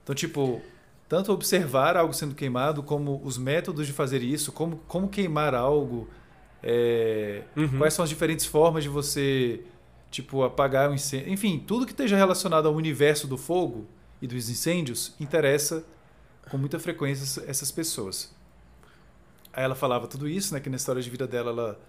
Então, 0.02 0.12
tipo, 0.12 0.60
tanto 1.08 1.32
observar 1.32 1.96
algo 1.96 2.12
sendo 2.12 2.34
queimado, 2.34 2.82
como 2.82 3.20
os 3.22 3.38
métodos 3.38 3.86
de 3.86 3.92
fazer 3.92 4.24
isso, 4.24 4.50
como, 4.50 4.78
como 4.88 5.08
queimar 5.08 5.54
algo, 5.54 6.08
é, 6.64 7.44
uhum. 7.56 7.78
quais 7.78 7.94
são 7.94 8.02
as 8.02 8.08
diferentes 8.08 8.44
formas 8.44 8.82
de 8.82 8.88
você 8.88 9.60
tipo 10.10 10.42
apagar 10.42 10.90
um 10.90 10.94
incêndio, 10.94 11.32
enfim, 11.32 11.62
tudo 11.64 11.86
que 11.86 11.92
esteja 11.92 12.16
relacionado 12.16 12.66
ao 12.66 12.74
universo 12.74 13.28
do 13.28 13.38
fogo 13.38 13.86
e 14.20 14.26
dos 14.26 14.50
incêndios 14.50 15.14
interessa 15.20 15.84
com 16.50 16.58
muita 16.58 16.80
frequência 16.80 17.44
essas 17.46 17.70
pessoas. 17.70 18.34
Aí 19.52 19.62
ela 19.62 19.76
falava 19.76 20.08
tudo 20.08 20.28
isso, 20.28 20.52
né, 20.54 20.58
que 20.58 20.68
na 20.68 20.74
história 20.74 21.00
de 21.00 21.08
vida 21.08 21.24
dela 21.24 21.52
ela 21.52 21.80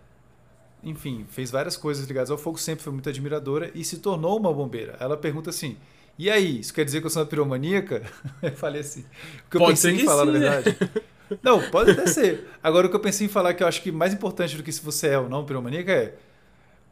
enfim, 0.84 1.26
fez 1.30 1.52
várias 1.52 1.78
coisas 1.78 2.08
ligadas 2.08 2.32
ao 2.32 2.38
fogo, 2.38 2.58
sempre 2.58 2.84
foi 2.84 2.92
muito 2.92 3.08
admiradora 3.08 3.72
e 3.76 3.84
se 3.84 3.98
tornou 3.98 4.38
uma 4.38 4.54
bombeira. 4.54 4.98
Ela 5.00 5.16
pergunta 5.16 5.50
assim: 5.50 5.78
e 6.18 6.30
aí, 6.30 6.60
isso 6.60 6.74
quer 6.74 6.86
dizer 6.86 7.00
que 7.00 7.08
eu 7.08 7.10
sou 7.10 7.22
uma 7.22 7.28
piromaníaca? 7.28 8.04
eu 8.42 8.52
falei 8.52 8.82
assim. 8.82 9.02
O 9.02 9.50
que 9.50 9.58
eu 9.58 9.60
pode 9.60 9.72
pensei 9.72 9.96
em 9.96 10.06
falar, 10.06 10.26
sim, 10.26 10.32
na 10.32 10.40
verdade. 10.40 10.78
Não, 11.42 11.62
pode 11.70 11.92
até 11.92 12.06
ser. 12.08 12.48
Agora, 12.62 12.88
o 12.88 12.90
que 12.90 12.96
eu 12.96 13.00
pensei 13.00 13.26
em 13.26 13.30
falar 13.30 13.54
que 13.54 13.64
eu 13.64 13.68
acho 13.68 13.82
que 13.82 13.92
mais 13.92 14.14
importante 14.14 14.58
do 14.58 14.64
que 14.64 14.72
se 14.72 14.84
você 14.84 15.08
é 15.08 15.18
ou 15.18 15.30
não 15.30 15.46
piromaníaca 15.46 15.92
é. 15.92 16.16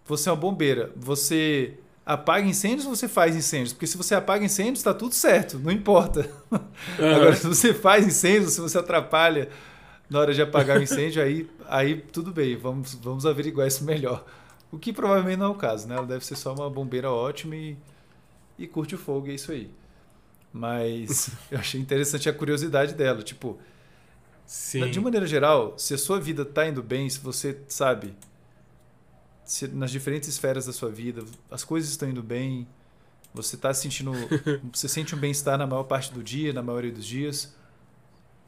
Você 0.06 0.30
é 0.30 0.32
uma 0.32 0.38
bombeira. 0.38 0.92
Você 0.96 1.74
apaga 2.06 2.48
incêndios 2.48 2.88
ou 2.88 2.96
você 2.96 3.10
faz 3.10 3.36
incêndios? 3.36 3.74
Porque 3.74 3.86
se 3.86 3.98
você 3.98 4.16
apaga 4.16 4.46
incêndios, 4.46 4.80
está 4.80 4.94
tudo 4.94 5.14
certo, 5.14 5.60
não 5.60 5.72
importa. 5.72 6.22
Uhum. 6.50 7.16
Agora, 7.16 7.36
se 7.36 7.46
você 7.46 7.74
faz 7.74 8.08
incêndios, 8.08 8.54
se 8.54 8.62
você 8.62 8.78
atrapalha 8.78 9.50
na 10.10 10.20
hora 10.20 10.34
de 10.34 10.42
apagar 10.42 10.78
o 10.78 10.82
incêndio, 10.84 11.22
aí, 11.22 11.50
aí 11.68 12.02
tudo 12.02 12.32
bem, 12.32 12.56
vamos, 12.58 12.96
vamos 12.96 13.26
averiguar 13.26 13.68
isso 13.68 13.84
melhor. 13.84 14.26
O 14.72 14.78
que 14.78 14.94
provavelmente 14.94 15.38
não 15.38 15.48
é 15.48 15.50
o 15.50 15.56
caso, 15.56 15.88
né? 15.88 15.96
Ela 15.96 16.06
deve 16.06 16.26
ser 16.26 16.36
só 16.36 16.54
uma 16.54 16.70
bombeira 16.70 17.12
ótima 17.12 17.56
e 17.56 17.78
e 18.60 18.68
curte 18.68 18.94
o 18.94 18.98
fogo, 18.98 19.30
é 19.30 19.34
isso 19.34 19.52
aí. 19.54 19.72
Mas 20.52 21.32
eu 21.50 21.58
achei 21.58 21.80
interessante 21.80 22.28
a 22.28 22.34
curiosidade 22.34 22.94
dela. 22.94 23.24
Tipo, 23.24 23.58
Sim. 24.46 24.92
de 24.92 25.00
maneira 25.00 25.26
geral, 25.26 25.80
se 25.80 25.94
a 25.94 25.98
sua 25.98 26.20
vida 26.20 26.42
está 26.42 26.68
indo 26.68 26.84
bem, 26.84 27.10
se 27.10 27.20
você 27.20 27.58
sabe, 27.70 28.14
se 29.46 29.68
nas 29.70 29.92
diferentes 29.92 30.28
esferas 30.28 30.66
da 30.66 30.74
sua 30.74 30.92
vida, 30.92 31.24
as 31.50 31.64
coisas 31.64 31.90
estão 31.90 32.10
indo 32.10 32.22
bem, 32.22 32.68
Você 33.34 33.56
tá 33.56 33.74
sentindo. 33.74 34.12
você 34.74 34.90
sente 34.90 35.16
um 35.16 35.20
bem-estar 35.20 35.58
na 35.58 35.66
maior 35.68 35.84
parte 35.84 36.12
do 36.12 36.24
dia, 36.24 36.52
na 36.52 36.64
maioria 36.64 36.92
dos 36.92 37.06
dias. 37.06 37.56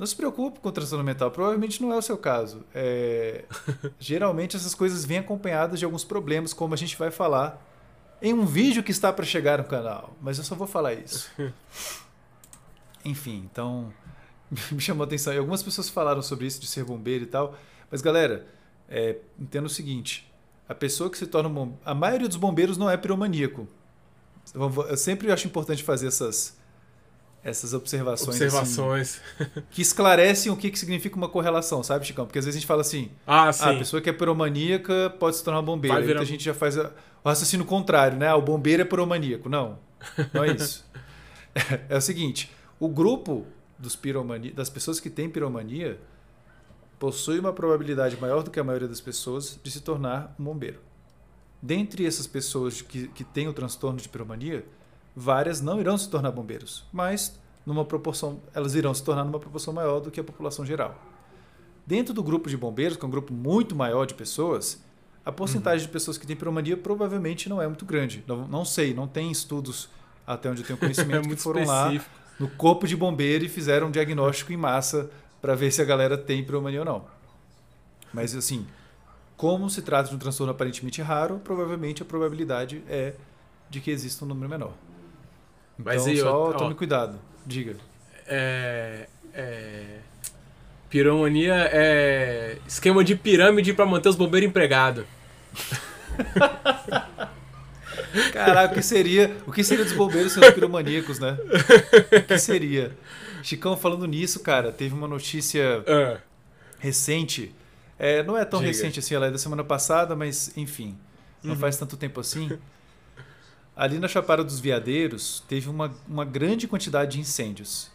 Não 0.02 0.08
se 0.08 0.16
preocupe 0.16 0.60
com 0.60 0.68
o 0.68 0.72
transtorno 0.72 1.06
mental. 1.06 1.30
Provavelmente 1.30 1.80
não 1.80 1.94
é 1.94 1.96
o 1.96 2.02
seu 2.02 2.18
caso. 2.18 2.66
É... 2.74 3.46
Geralmente 4.00 4.56
essas 4.56 4.74
coisas 4.74 5.06
vêm 5.06 5.20
acompanhadas 5.20 5.78
de 5.78 5.86
alguns 5.86 6.04
problemas, 6.04 6.54
como 6.54 6.74
a 6.74 6.78
gente 6.78 6.98
vai 6.98 7.12
falar 7.12 7.64
em 8.20 8.34
um 8.34 8.44
vídeo 8.44 8.82
que 8.82 8.90
está 8.90 9.14
para 9.14 9.24
chegar 9.24 9.60
no 9.60 9.64
canal. 9.64 10.18
Mas 10.20 10.40
eu 10.40 10.44
só 10.44 10.56
vou 10.56 10.66
falar 10.66 10.96
isso. 10.96 11.30
Enfim, 13.06 13.48
então 13.52 13.94
me 14.74 14.82
chamou 14.82 15.04
a 15.04 15.06
atenção. 15.06 15.36
E 15.36 15.38
algumas 15.38 15.62
pessoas 15.62 15.88
falaram 15.88 16.24
sobre 16.24 16.48
isso 16.48 16.60
de 16.60 16.66
ser 16.66 16.84
bombeiro 16.84 17.26
e 17.26 17.28
tal. 17.28 17.56
Mas 17.92 18.02
galera, 18.02 18.48
é, 18.90 19.18
entenda 19.40 19.68
o 19.68 19.70
seguinte: 19.70 20.28
a 20.68 20.74
pessoa 20.74 21.12
que 21.12 21.18
se 21.20 21.28
torna 21.28 21.48
um 21.48 21.54
bombeiro, 21.54 21.80
a 21.86 21.94
maioria 21.94 22.28
dos 22.28 22.38
bombeiros 22.38 22.76
não 22.76 22.90
é 22.90 22.98
piromaníaco. 22.98 23.68
Eu 24.56 24.98
sempre 24.98 25.32
acho 25.32 25.46
importante 25.46 25.84
fazer 25.84 26.08
essas 26.08 26.60
essas 27.44 27.74
observações. 27.74 28.36
Assim, 28.36 28.46
observações. 28.46 29.22
Assim, 29.40 29.52
que 29.72 29.82
esclarecem 29.82 30.52
o 30.52 30.56
que, 30.56 30.70
que 30.70 30.78
significa 30.78 31.16
uma 31.16 31.28
correlação, 31.28 31.84
sabe, 31.84 32.06
Chicão? 32.06 32.26
Porque 32.26 32.40
às 32.40 32.46
vezes 32.46 32.58
a 32.58 32.60
gente 32.60 32.68
fala 32.68 32.82
assim: 32.82 33.10
ah, 33.26 33.52
sim. 33.52 33.64
Ah, 33.64 33.72
a 33.72 33.78
pessoa 33.78 34.02
que 34.02 34.10
é 34.10 34.14
piromaníaca 34.14 35.10
pode 35.20 35.38
se 35.38 35.44
tornar 35.44 35.62
bombeiro. 35.62 35.98
Virar... 35.98 36.12
Então 36.12 36.22
a 36.22 36.26
gente 36.26 36.44
já 36.44 36.54
faz 36.54 36.78
a, 36.78 36.92
o 37.24 37.30
raciocínio 37.30 37.66
contrário, 37.66 38.18
né? 38.18 38.28
Ah, 38.28 38.36
o 38.36 38.42
bombeiro 38.42 38.82
é 38.82 38.86
piromaníaco. 38.86 39.50
Não, 39.50 39.80
não 40.34 40.44
é 40.44 40.52
isso. 40.52 40.86
é, 41.56 41.82
é 41.96 41.98
o 41.98 42.02
seguinte: 42.02 42.52
o 42.80 42.88
grupo 42.88 43.46
dos 43.78 43.96
piromania, 43.96 44.54
das 44.54 44.70
pessoas 44.70 45.00
que 45.00 45.10
têm 45.10 45.30
piromania 45.30 46.00
possui 47.00 47.40
uma 47.40 47.52
probabilidade 47.52 48.16
maior 48.22 48.44
do 48.44 48.52
que 48.52 48.60
a 48.60 48.64
maioria 48.64 48.88
das 48.88 49.02
pessoas 49.02 49.60
de 49.62 49.72
se 49.72 49.82
tornar 49.82 50.36
um 50.40 50.44
bombeiro. 50.44 50.80
Dentre 51.60 52.06
essas 52.06 52.28
pessoas 52.28 52.82
que, 52.82 53.08
que 53.08 53.24
têm 53.24 53.48
o 53.48 53.54
transtorno 53.54 54.00
de 54.00 54.08
piromania, 54.08 54.64
várias 55.16 55.62
não 55.62 55.80
irão 55.80 55.98
se 55.98 56.10
tornar 56.10 56.32
bombeiros, 56.32 56.86
mas 56.92 57.40
numa 57.66 57.86
proporção, 57.86 58.40
elas 58.54 58.76
irão 58.76 58.94
se 58.94 59.04
tornar 59.04 59.24
numa 59.24 59.40
proporção 59.40 59.74
maior 59.74 60.00
do 60.00 60.10
que 60.10 60.20
a 60.20 60.24
população 60.24 60.66
geral. 60.66 61.00
Dentro 61.86 62.14
do 62.14 62.24
grupo 62.24 62.50
de 62.50 62.58
bombeiros, 62.58 62.98
que 62.98 63.04
é 63.04 63.08
um 63.08 63.12
grupo 63.12 63.34
muito 63.34 63.76
maior 63.76 64.06
de 64.06 64.14
pessoas, 64.14 64.82
a 65.26 65.32
porcentagem 65.32 65.82
uhum. 65.82 65.88
de 65.88 65.94
pessoas 65.94 66.18
que 66.18 66.26
têm 66.26 66.36
piromania 66.36 66.76
provavelmente 66.76 67.48
não 67.50 67.62
é 67.62 67.68
muito 67.68 67.86
grande. 67.86 68.24
Não, 68.28 68.48
não 68.48 68.66
sei, 68.66 68.94
não 68.94 69.08
tem 69.08 69.32
estudos 69.32 69.90
até 70.26 70.50
onde 70.50 70.62
eu 70.62 70.68
tenho 70.68 70.78
conhecimento 70.80 71.28
é 71.28 71.36
que 71.36 71.36
foram 71.36 71.62
específico. 71.62 72.10
lá 72.16 72.22
no 72.40 72.50
corpo 72.50 72.88
de 72.88 72.96
bombeiro 72.96 73.46
e 73.46 73.50
fizeram 73.50 73.88
um 73.88 73.92
diagnóstico 73.92 74.52
em 74.52 74.58
massa 74.58 75.12
para 75.42 75.56
ver 75.56 75.72
se 75.72 75.82
a 75.82 75.86
galera 75.86 76.18
tem 76.18 76.44
piromania 76.44 76.80
ou 76.80 76.86
não. 76.86 77.06
Mas 78.14 78.36
assim, 78.36 78.66
como 79.38 79.70
se 79.70 79.82
trata 79.82 80.10
de 80.10 80.16
um 80.16 80.20
transtorno 80.20 80.52
aparentemente 80.52 81.02
raro, 81.02 81.40
provavelmente 81.44 82.02
a 82.02 82.06
probabilidade 82.06 82.84
é 82.88 83.14
de 83.70 83.80
que 83.80 83.92
exista 83.92 84.26
um 84.26 84.28
número 84.28 84.50
menor. 84.50 84.74
Mas 85.84 86.08
então, 86.08 86.24
só 86.24 86.50
ó, 86.50 86.54
tome 86.54 86.76
cuidado. 86.76 87.20
Diga. 87.46 87.76
É, 88.28 89.08
é, 89.34 90.00
piromania 90.90 91.70
é 91.72 92.58
esquema 92.68 93.04
de 93.04 93.16
pirâmide 93.16 93.74
para 93.74 93.86
manter 93.86 94.10
os 94.10 94.16
bombeiros 94.16 94.50
empregados. 94.50 95.06
Caraca, 98.34 98.74
o 98.74 98.76
que 98.76 98.84
seria, 98.84 99.36
o 99.48 99.52
que 99.52 99.64
seria 99.64 99.86
dos 99.86 99.94
bombeiros 99.94 100.34
sem 100.34 100.44
os 100.44 100.54
piromaníacos, 100.54 101.18
né? 101.20 101.38
O 102.12 102.24
que 102.24 102.38
seria? 102.38 102.92
Chicão, 103.42 103.78
falando 103.78 104.06
nisso, 104.06 104.42
cara, 104.42 104.72
teve 104.72 104.94
uma 104.94 105.08
notícia 105.08 105.80
uh. 105.80 106.20
recente. 106.78 107.56
É, 107.98 108.22
não 108.24 108.38
é 108.38 108.44
tão 108.44 108.60
Diga. 108.60 108.72
recente 108.72 109.00
assim, 109.00 109.16
ela 109.16 109.28
é 109.28 109.32
da 109.32 109.38
semana 109.38 109.64
passada, 109.64 110.16
mas 110.16 110.52
enfim, 110.58 110.98
não 111.44 111.54
uhum. 111.54 111.60
faz 111.60 111.78
tanto 111.78 111.96
tempo 111.96 112.20
assim. 112.20 112.58
Ali 113.76 114.00
na 114.00 114.08
Chapada 114.08 114.44
dos 114.44 114.60
Veadeiros 114.60 115.44
teve 115.48 115.70
uma, 115.70 115.92
uma 116.08 116.26
grande 116.26 116.68
quantidade 116.68 117.12
de 117.12 117.20
incêndios. 117.20 117.90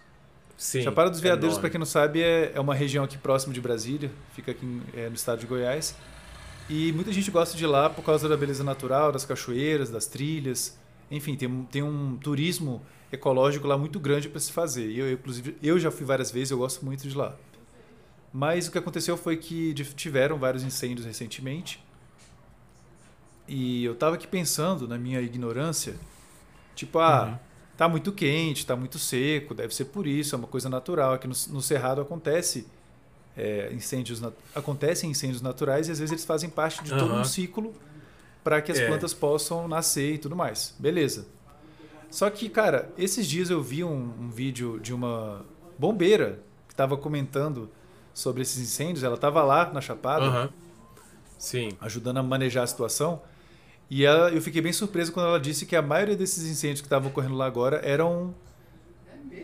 Sim, 0.57 0.83
Chapada 0.83 1.11
dos 1.11 1.21
Veadeiros, 1.21 1.59
para 1.59 1.69
quem 1.69 1.79
não 1.79 1.87
sabe, 1.87 2.23
é, 2.23 2.53
é 2.55 2.61
uma 2.61 2.75
região 2.75 3.05
aqui 3.05 3.19
próximo 3.19 3.53
de 3.53 3.61
Brasília, 3.61 4.11
fica 4.35 4.53
aqui 4.53 4.81
é, 4.97 5.09
no 5.09 5.15
estado 5.15 5.41
de 5.41 5.47
Goiás. 5.47 5.95
E 6.69 6.93
muita 6.93 7.13
gente 7.13 7.31
gosta 7.31 7.57
de 7.57 7.63
ir 7.63 7.67
lá 7.67 7.89
por 7.91 8.03
causa 8.03 8.29
da 8.29 8.37
beleza 8.37 8.65
natural, 8.65 9.13
das 9.13 9.25
cachoeiras, 9.25 9.91
das 9.91 10.07
trilhas. 10.07 10.77
Enfim, 11.11 11.37
tem, 11.37 11.65
tem 11.71 11.83
um 11.83 12.17
turismo 12.17 12.83
ecológico 13.13 13.67
lá 13.67 13.79
muito 13.79 14.01
grande 14.01 14.29
para 14.29 14.41
se 14.41 14.51
fazer. 14.51 14.91
E 14.91 14.99
eu, 14.99 15.13
inclusive, 15.13 15.57
eu 15.63 15.79
já 15.79 15.91
fui 15.91 16.05
várias 16.05 16.31
vezes, 16.31 16.51
eu 16.51 16.59
gosto 16.59 16.85
muito 16.85 17.07
de 17.07 17.17
lá. 17.17 17.37
Mas 18.33 18.67
o 18.67 18.73
que 18.73 18.79
aconteceu 18.79 19.17
foi 19.17 19.37
que 19.37 19.73
tiveram 19.95 20.39
vários 20.39 20.65
incêndios 20.65 21.07
recentemente. 21.07 21.85
E 23.49 23.85
eu 23.85 23.93
estava 23.93 24.17
aqui 24.17 24.27
pensando, 24.27 24.89
na 24.89 24.99
minha 24.99 25.21
ignorância, 25.21 25.95
tipo, 26.75 26.99
ah, 26.99 27.25
uhum. 27.25 27.39
tá 27.77 27.89
muito 27.89 28.13
quente, 28.13 28.67
tá 28.67 28.75
muito 28.75 28.99
seco, 28.99 29.55
deve 29.55 29.75
ser 29.75 29.87
por 29.87 30.07
isso, 30.07 30.35
é 30.35 30.39
uma 30.39 30.49
coisa 30.49 30.69
natural. 30.69 31.15
Aqui 31.15 31.27
no, 31.27 31.35
no 31.51 31.63
Cerrado 31.63 32.01
acontece 32.01 32.67
é, 33.37 33.71
incêndios 33.73 34.23
acontecem 34.55 35.11
incêndios 35.11 35.43
naturais 35.43 35.89
e 35.89 35.93
às 35.93 35.99
vezes 35.99 36.11
eles 36.11 36.25
fazem 36.25 36.49
parte 36.49 36.83
de 36.83 36.91
todo 36.91 37.13
um 37.13 37.23
ciclo 37.23 37.75
para 38.43 38.63
que 38.63 38.73
as 38.73 38.79
é. 38.79 38.87
plantas 38.87 39.13
possam 39.13 39.69
nascer 39.69 40.15
e 40.15 40.19
tudo 40.19 40.35
mais. 40.35 40.75
Beleza. 40.79 41.27
Só 42.11 42.31
que, 42.31 42.49
cara, 42.49 42.91
esses 42.97 43.27
dias 43.27 43.51
eu 43.51 43.61
vi 43.61 43.85
um, 43.85 44.13
um 44.21 44.31
vídeo 44.31 44.81
de 44.81 44.95
uma 44.95 45.45
bombeira 45.79 46.41
que 46.67 46.73
estava 46.73 46.97
comentando 46.97 47.69
sobre 48.15 48.43
esses 48.43 48.59
incêndios. 48.59 49.03
Ela 49.03 49.17
estava 49.17 49.43
lá 49.43 49.71
na 49.73 49.81
Chapada, 49.81 50.25
uhum. 50.25 50.49
Sim. 51.37 51.71
ajudando 51.81 52.19
a 52.19 52.23
manejar 52.23 52.63
a 52.63 52.67
situação. 52.67 53.21
E 53.89 54.05
ela, 54.05 54.31
eu 54.31 54.43
fiquei 54.43 54.61
bem 54.61 54.73
surpreso 54.73 55.13
quando 55.13 55.27
ela 55.27 55.41
disse 55.41 55.65
que 55.65 55.77
a 55.77 55.83
maioria 55.83 56.17
desses 56.17 56.45
incêndios 56.45 56.81
que 56.81 56.87
estavam 56.87 57.09
ocorrendo 57.09 57.35
lá 57.35 57.47
agora 57.47 57.77
eram, 57.85 58.35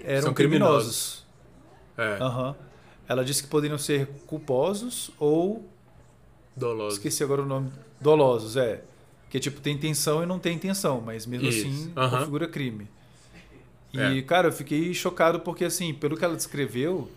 eram 0.03 0.23
São 0.23 0.35
criminosos. 0.35 1.25
criminosos. 1.97 2.21
É. 2.21 2.25
Uhum. 2.25 2.55
Ela 3.09 3.25
disse 3.25 3.43
que 3.43 3.49
poderiam 3.49 3.79
ser 3.79 4.09
culposos 4.27 5.11
ou. 5.19 5.69
Dolosos. 6.57 6.95
Esqueci 6.95 7.23
agora 7.23 7.43
o 7.43 7.47
nome. 7.47 7.71
Dolosos, 8.01 8.57
é. 8.57 8.83
Que 9.31 9.39
tipo, 9.39 9.61
tem 9.61 9.75
intenção 9.75 10.23
e 10.23 10.27
não 10.27 10.39
tem 10.39 10.57
intenção, 10.57 11.01
mas 11.01 11.25
mesmo 11.25 11.49
Isso. 11.49 11.67
assim 11.67 11.93
uhum. 11.97 12.11
configura 12.11 12.49
crime. 12.49 12.89
E, 13.93 14.19
é. 14.19 14.23
cara, 14.23 14.49
eu 14.49 14.53
fiquei 14.53 14.93
chocado 14.95 15.41
porque, 15.41 15.65
assim, 15.65 15.93
pelo 15.95 16.17
que 16.17 16.25
ela 16.25 16.35
descreveu, 16.35 17.11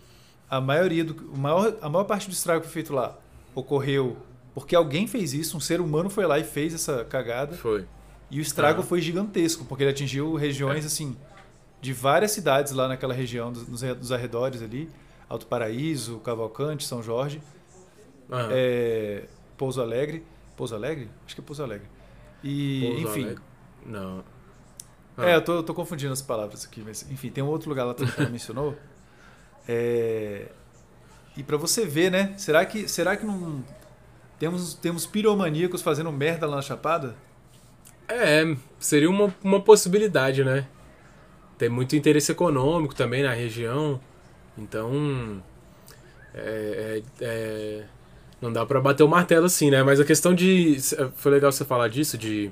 a 0.48 0.60
maioria 0.60 1.04
do. 1.04 1.32
A 1.34 1.36
maior, 1.36 1.76
a 1.80 1.88
maior 1.88 2.04
parte 2.04 2.28
do 2.28 2.32
estrago 2.32 2.60
que 2.60 2.66
foi 2.66 2.74
feito 2.74 2.94
lá 2.94 3.18
ocorreu 3.54 4.16
porque 4.56 4.74
alguém 4.74 5.06
fez 5.06 5.34
isso, 5.34 5.54
um 5.54 5.60
ser 5.60 5.82
humano 5.82 6.08
foi 6.08 6.24
lá 6.24 6.38
e 6.38 6.42
fez 6.42 6.72
essa 6.72 7.04
cagada. 7.04 7.54
Foi. 7.54 7.84
E 8.30 8.38
o 8.38 8.40
estrago 8.40 8.82
foi 8.82 9.02
gigantesco, 9.02 9.66
porque 9.66 9.82
ele 9.82 9.90
atingiu 9.90 10.34
regiões, 10.34 10.82
é. 10.82 10.86
assim, 10.86 11.14
de 11.78 11.92
várias 11.92 12.30
cidades 12.30 12.72
lá 12.72 12.88
naquela 12.88 13.12
região, 13.12 13.52
dos, 13.52 13.66
dos 13.66 14.12
arredores 14.12 14.62
ali. 14.62 14.88
Alto 15.28 15.46
Paraíso, 15.46 16.20
Cavalcante, 16.20 16.86
São 16.86 17.02
Jorge, 17.02 17.42
uhum. 18.30 18.48
é, 18.50 19.26
Pouso 19.58 19.82
Alegre. 19.82 20.24
Pouso 20.56 20.74
Alegre? 20.74 21.10
Acho 21.26 21.34
que 21.34 21.42
é 21.42 21.44
Pouso 21.44 21.62
Alegre. 21.62 21.86
E, 22.42 22.80
Pouso 22.80 23.08
enfim. 23.08 23.24
Alegre. 23.24 23.42
Não. 23.84 24.24
Ah. 25.18 25.28
É, 25.28 25.36
eu 25.36 25.42
tô, 25.42 25.62
tô, 25.62 25.74
confundindo 25.74 26.14
as 26.14 26.22
palavras 26.22 26.64
aqui, 26.64 26.80
mas 26.80 27.06
enfim, 27.10 27.28
tem 27.28 27.44
um 27.44 27.48
outro 27.48 27.68
lugar 27.68 27.84
lá 27.84 27.94
que 27.94 28.02
ela 28.02 28.30
mencionou. 28.32 28.74
É, 29.68 30.46
e 31.36 31.42
para 31.42 31.58
você 31.58 31.84
ver, 31.84 32.10
né? 32.10 32.32
Será 32.38 32.64
que, 32.64 32.88
será 32.88 33.18
que 33.18 33.26
não 33.26 33.62
temos, 34.38 34.74
temos 34.74 35.06
piromaníacos 35.06 35.82
fazendo 35.82 36.12
merda 36.12 36.46
lá 36.46 36.56
na 36.56 36.62
Chapada? 36.62 37.14
É, 38.08 38.56
seria 38.78 39.10
uma, 39.10 39.34
uma 39.42 39.60
possibilidade, 39.60 40.44
né? 40.44 40.66
Tem 41.58 41.68
muito 41.68 41.96
interesse 41.96 42.30
econômico 42.30 42.94
também 42.94 43.22
na 43.22 43.32
região. 43.32 44.00
Então, 44.56 45.42
é, 46.34 47.02
é, 47.20 47.24
é, 47.24 47.84
não 48.40 48.52
dá 48.52 48.64
para 48.66 48.80
bater 48.80 49.02
o 49.02 49.08
martelo 49.08 49.46
assim, 49.46 49.70
né? 49.70 49.82
Mas 49.82 49.98
a 49.98 50.04
questão 50.04 50.34
de. 50.34 50.76
Foi 51.16 51.32
legal 51.32 51.50
você 51.50 51.64
falar 51.64 51.88
disso, 51.88 52.18
de 52.18 52.50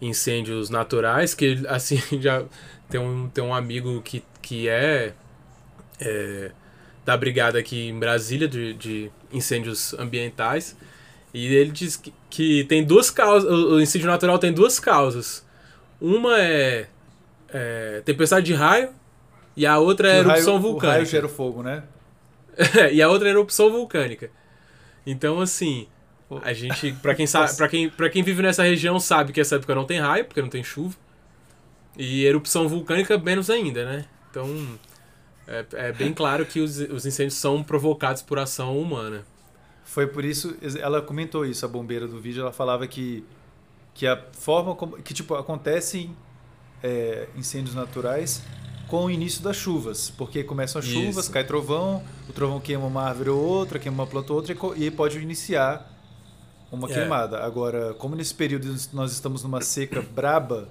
incêndios 0.00 0.70
naturais, 0.70 1.34
que 1.34 1.64
assim, 1.68 2.00
já 2.20 2.44
tem 2.88 3.00
um, 3.00 3.28
tem 3.28 3.42
um 3.42 3.54
amigo 3.54 4.00
que, 4.02 4.22
que 4.42 4.68
é, 4.68 5.14
é 6.00 6.50
da 7.04 7.16
brigada 7.16 7.58
aqui 7.58 7.88
em 7.88 7.98
Brasília 7.98 8.46
de, 8.46 8.74
de 8.74 9.10
incêndios 9.32 9.94
ambientais. 9.94 10.76
E 11.32 11.54
ele 11.54 11.70
diz 11.70 11.96
que, 11.96 12.12
que 12.30 12.64
tem 12.64 12.84
duas 12.84 13.10
causas. 13.10 13.50
O 13.50 13.80
incêndio 13.80 14.08
natural 14.08 14.38
tem 14.38 14.52
duas 14.52 14.80
causas. 14.80 15.46
Uma 16.00 16.40
é, 16.40 16.86
é 17.48 18.02
tempestade 18.04 18.46
de 18.46 18.54
raio 18.54 18.90
e 19.56 19.66
a 19.66 19.78
outra 19.78 20.10
é 20.10 20.18
erupção 20.18 20.54
raio, 20.54 20.60
vulcânica. 20.60 20.86
O 20.86 20.90
raio 20.90 21.06
gera 21.06 21.26
o 21.26 21.28
fogo, 21.28 21.62
né? 21.62 21.82
e 22.92 23.02
a 23.02 23.08
outra 23.08 23.28
é 23.28 23.32
erupção 23.32 23.70
vulcânica. 23.70 24.30
Então, 25.06 25.40
assim, 25.40 25.86
a 26.42 26.52
gente, 26.52 26.92
para 26.92 27.14
quem 27.14 27.26
sabe, 27.26 27.54
para 27.56 27.68
quem, 27.68 27.90
para 27.90 28.10
quem 28.10 28.22
vive 28.22 28.42
nessa 28.42 28.62
região 28.62 28.98
sabe 29.00 29.32
que 29.32 29.40
essa 29.40 29.56
época 29.56 29.74
não 29.74 29.84
tem 29.84 30.00
raio, 30.00 30.24
porque 30.24 30.42
não 30.42 30.48
tem 30.48 30.62
chuva. 30.62 30.96
E 31.96 32.24
erupção 32.24 32.68
vulcânica 32.68 33.18
menos 33.18 33.50
ainda, 33.50 33.84
né? 33.84 34.04
Então, 34.30 34.78
é, 35.46 35.64
é 35.72 35.92
bem 35.92 36.12
claro 36.12 36.46
que 36.46 36.60
os, 36.60 36.78
os 36.78 37.04
incêndios 37.04 37.34
são 37.34 37.62
provocados 37.62 38.22
por 38.22 38.38
ação 38.38 38.78
humana. 38.78 39.24
Foi 39.88 40.06
por 40.06 40.22
isso, 40.22 40.54
ela 40.80 41.00
comentou 41.00 41.46
isso, 41.46 41.64
a 41.64 41.68
bombeira 41.68 42.06
do 42.06 42.20
vídeo, 42.20 42.42
ela 42.42 42.52
falava 42.52 42.86
que 42.86 43.24
que 43.94 44.06
a 44.06 44.22
forma 44.32 44.74
como 44.76 44.96
que 45.02 45.12
tipo 45.14 45.34
acontece 45.34 46.10
é, 46.82 47.26
incêndios 47.34 47.74
naturais 47.74 48.42
com 48.86 49.06
o 49.06 49.10
início 49.10 49.42
das 49.42 49.56
chuvas, 49.56 50.10
porque 50.10 50.44
começam 50.44 50.78
as 50.78 50.84
chuvas, 50.84 51.24
Isso. 51.24 51.32
cai 51.32 51.42
trovão, 51.42 52.02
o 52.28 52.32
trovão 52.32 52.60
queima 52.60 52.86
uma 52.86 53.02
árvore 53.02 53.30
ou 53.30 53.40
outra, 53.42 53.78
queima 53.78 53.96
uma 54.02 54.06
planta 54.06 54.32
ou 54.32 54.38
outra, 54.38 54.54
e 54.76 54.90
pode 54.90 55.18
iniciar 55.18 55.90
uma 56.70 56.88
É. 56.88 56.92
queimada. 56.94 57.42
Agora, 57.42 57.92
como 57.94 58.14
nesse 58.14 58.34
período 58.34 58.66
nós 58.92 59.10
estamos 59.10 59.42
numa 59.42 59.60
seca 59.62 60.00
braba 60.02 60.68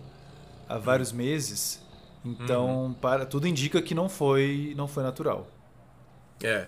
há 0.69 0.77
vários 0.77 1.11
meses, 1.11 1.81
então 2.23 2.85
Uhum. 2.85 2.93
para, 2.93 3.25
tudo 3.25 3.47
indica 3.47 3.81
que 3.81 3.93
não 3.95 4.07
foi, 4.07 4.73
não 4.77 4.87
foi 4.87 5.01
natural. 5.03 5.47
É. 6.43 6.67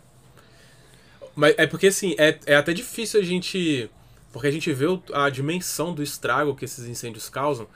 Mas 1.35 1.55
é 1.57 1.67
porque 1.67 1.87
assim, 1.87 2.15
é, 2.17 2.37
é 2.45 2.55
até 2.55 2.73
difícil 2.73 3.19
a 3.19 3.23
gente. 3.23 3.89
Porque 4.31 4.47
a 4.47 4.51
gente 4.51 4.71
vê 4.71 4.85
a 5.13 5.29
dimensão 5.29 5.93
do 5.93 6.03
estrago 6.03 6.55
que 6.55 6.65
esses 6.65 6.85
incêndios 6.87 7.29
causam. 7.29 7.67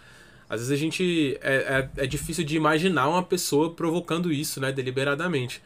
Às 0.49 0.61
vezes 0.61 0.71
a 0.73 0.77
gente. 0.77 1.37
É, 1.41 1.89
é, 1.97 2.03
é 2.03 2.07
difícil 2.07 2.43
de 2.43 2.55
imaginar 2.55 3.07
uma 3.09 3.23
pessoa 3.23 3.71
provocando 3.73 4.31
isso, 4.31 4.59
né, 4.61 4.71
deliberadamente. 4.71 5.61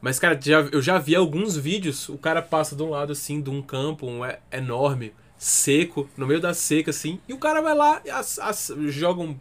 Mas, 0.00 0.18
cara, 0.18 0.38
já, 0.40 0.60
eu 0.72 0.82
já 0.82 0.98
vi 0.98 1.14
alguns 1.14 1.56
vídeos, 1.56 2.08
o 2.08 2.18
cara 2.18 2.42
passa 2.42 2.74
de 2.74 2.82
um 2.82 2.90
lado 2.90 3.12
assim, 3.12 3.40
de 3.40 3.50
um 3.50 3.62
campo 3.62 4.04
um 4.06 4.24
é, 4.24 4.40
enorme, 4.50 5.12
seco, 5.38 6.08
no 6.16 6.26
meio 6.26 6.40
da 6.40 6.52
seca, 6.54 6.90
assim, 6.90 7.20
e 7.28 7.32
o 7.32 7.38
cara 7.38 7.60
vai 7.62 7.72
lá 7.74 8.02
e 8.04 8.10
as- 8.10 8.38
as- 8.40 8.72
joga 8.88 9.20
um, 9.22 9.38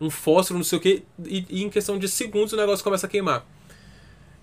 um 0.00 0.08
fósforo, 0.08 0.58
não 0.58 0.64
sei 0.64 0.78
o 0.78 0.80
quê, 0.80 1.02
e, 1.24 1.44
e 1.50 1.64
em 1.64 1.68
questão 1.70 1.98
de 1.98 2.08
segundos 2.08 2.52
o 2.52 2.56
negócio 2.56 2.84
começa 2.84 3.06
a 3.06 3.10
queimar. 3.10 3.44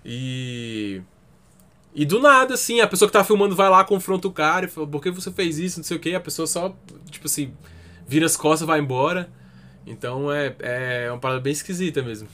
E. 0.04 1.00
E 1.94 2.04
do 2.04 2.20
nada, 2.20 2.54
assim, 2.54 2.80
a 2.80 2.86
pessoa 2.88 3.08
que 3.08 3.12
tá 3.12 3.22
filmando 3.22 3.54
vai 3.54 3.70
lá, 3.70 3.84
confronta 3.84 4.26
o 4.26 4.32
cara 4.32 4.66
e 4.66 4.68
fala, 4.68 4.86
por 4.86 5.00
que 5.00 5.10
você 5.10 5.30
fez 5.30 5.58
isso, 5.58 5.78
não 5.78 5.84
sei 5.84 5.96
o 5.96 6.00
que, 6.00 6.14
a 6.14 6.20
pessoa 6.20 6.46
só, 6.46 6.74
tipo 7.10 7.26
assim, 7.26 7.52
vira 8.06 8.26
as 8.26 8.36
costas 8.36 8.66
vai 8.66 8.80
embora. 8.80 9.30
Então 9.86 10.32
é, 10.32 10.56
é 10.60 11.10
uma 11.10 11.18
parada 11.20 11.40
bem 11.40 11.52
esquisita 11.52 12.02
mesmo. 12.02 12.26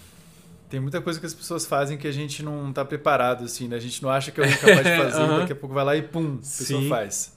Tem 0.70 0.80
muita 0.80 1.00
coisa 1.02 1.18
que 1.20 1.26
as 1.26 1.34
pessoas 1.34 1.66
fazem 1.66 1.98
que 1.98 2.06
a 2.06 2.12
gente 2.12 2.42
não 2.44 2.72
tá 2.72 2.84
preparado, 2.84 3.44
assim, 3.44 3.66
né? 3.68 3.76
A 3.76 3.80
gente 3.80 4.02
não 4.02 4.08
acha 4.08 4.30
que 4.30 4.40
é 4.40 4.46
capaz 4.56 4.86
de 4.86 4.96
fazer, 4.96 5.24
Aham. 5.24 5.40
daqui 5.40 5.52
a 5.52 5.56
pouco 5.56 5.74
vai 5.74 5.84
lá 5.84 5.96
e 5.96 6.02
pum, 6.02 6.34
a 6.36 6.36
pessoa 6.58 6.80
Sim. 6.80 6.88
faz. 6.88 7.32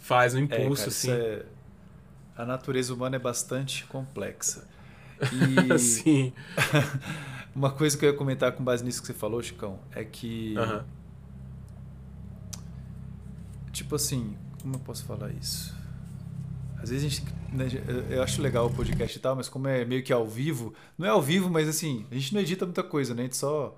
Faz 0.00 0.34
um 0.34 0.38
É, 0.38 0.42
impulso, 0.62 0.82
cara, 0.82 0.88
assim. 0.90 1.10
é- 1.12 1.42
A 2.36 2.44
natureza 2.46 2.92
humana 2.94 3.16
é 3.16 3.18
bastante 3.18 3.84
complexa. 3.86 4.64
E 5.32 5.78
Sim. 5.78 6.32
uma 7.54 7.70
coisa 7.70 7.96
que 7.96 8.04
eu 8.04 8.10
ia 8.10 8.16
comentar 8.16 8.52
com 8.52 8.62
base 8.62 8.84
nisso 8.84 9.00
que 9.00 9.06
você 9.06 9.14
falou, 9.14 9.42
Chicão, 9.42 9.78
é 9.94 10.04
que, 10.04 10.54
Aham. 10.58 10.84
Tipo 13.72 13.94
assim, 13.94 14.36
como 14.60 14.76
eu 14.76 14.80
posso 14.80 15.04
falar 15.04 15.30
isso? 15.32 15.74
Às 16.82 16.90
vezes 16.90 17.06
a 17.06 17.08
gente. 17.08 17.34
né, 17.52 17.66
eu- 18.10 18.22
acho 18.22 18.42
legal 18.42 18.66
o 18.66 18.74
podcast 18.74 19.16
e 19.16 19.20
tal, 19.20 19.36
mas 19.36 19.48
como 19.48 19.68
é 19.68 19.84
meio 19.84 20.02
que 20.02 20.12
ao 20.12 20.26
vivo, 20.26 20.74
não 20.98 21.06
é 21.06 21.10
ao 21.10 21.22
vivo, 21.22 21.48
mas 21.50 21.68
assim, 21.68 22.06
a 22.10 22.14
gente 22.14 22.34
não 22.34 22.40
edita 22.40 22.64
muita 22.64 22.82
coisa, 22.82 23.14
né? 23.14 23.22
A 23.22 23.24
gente 23.26 23.36
só 23.36 23.76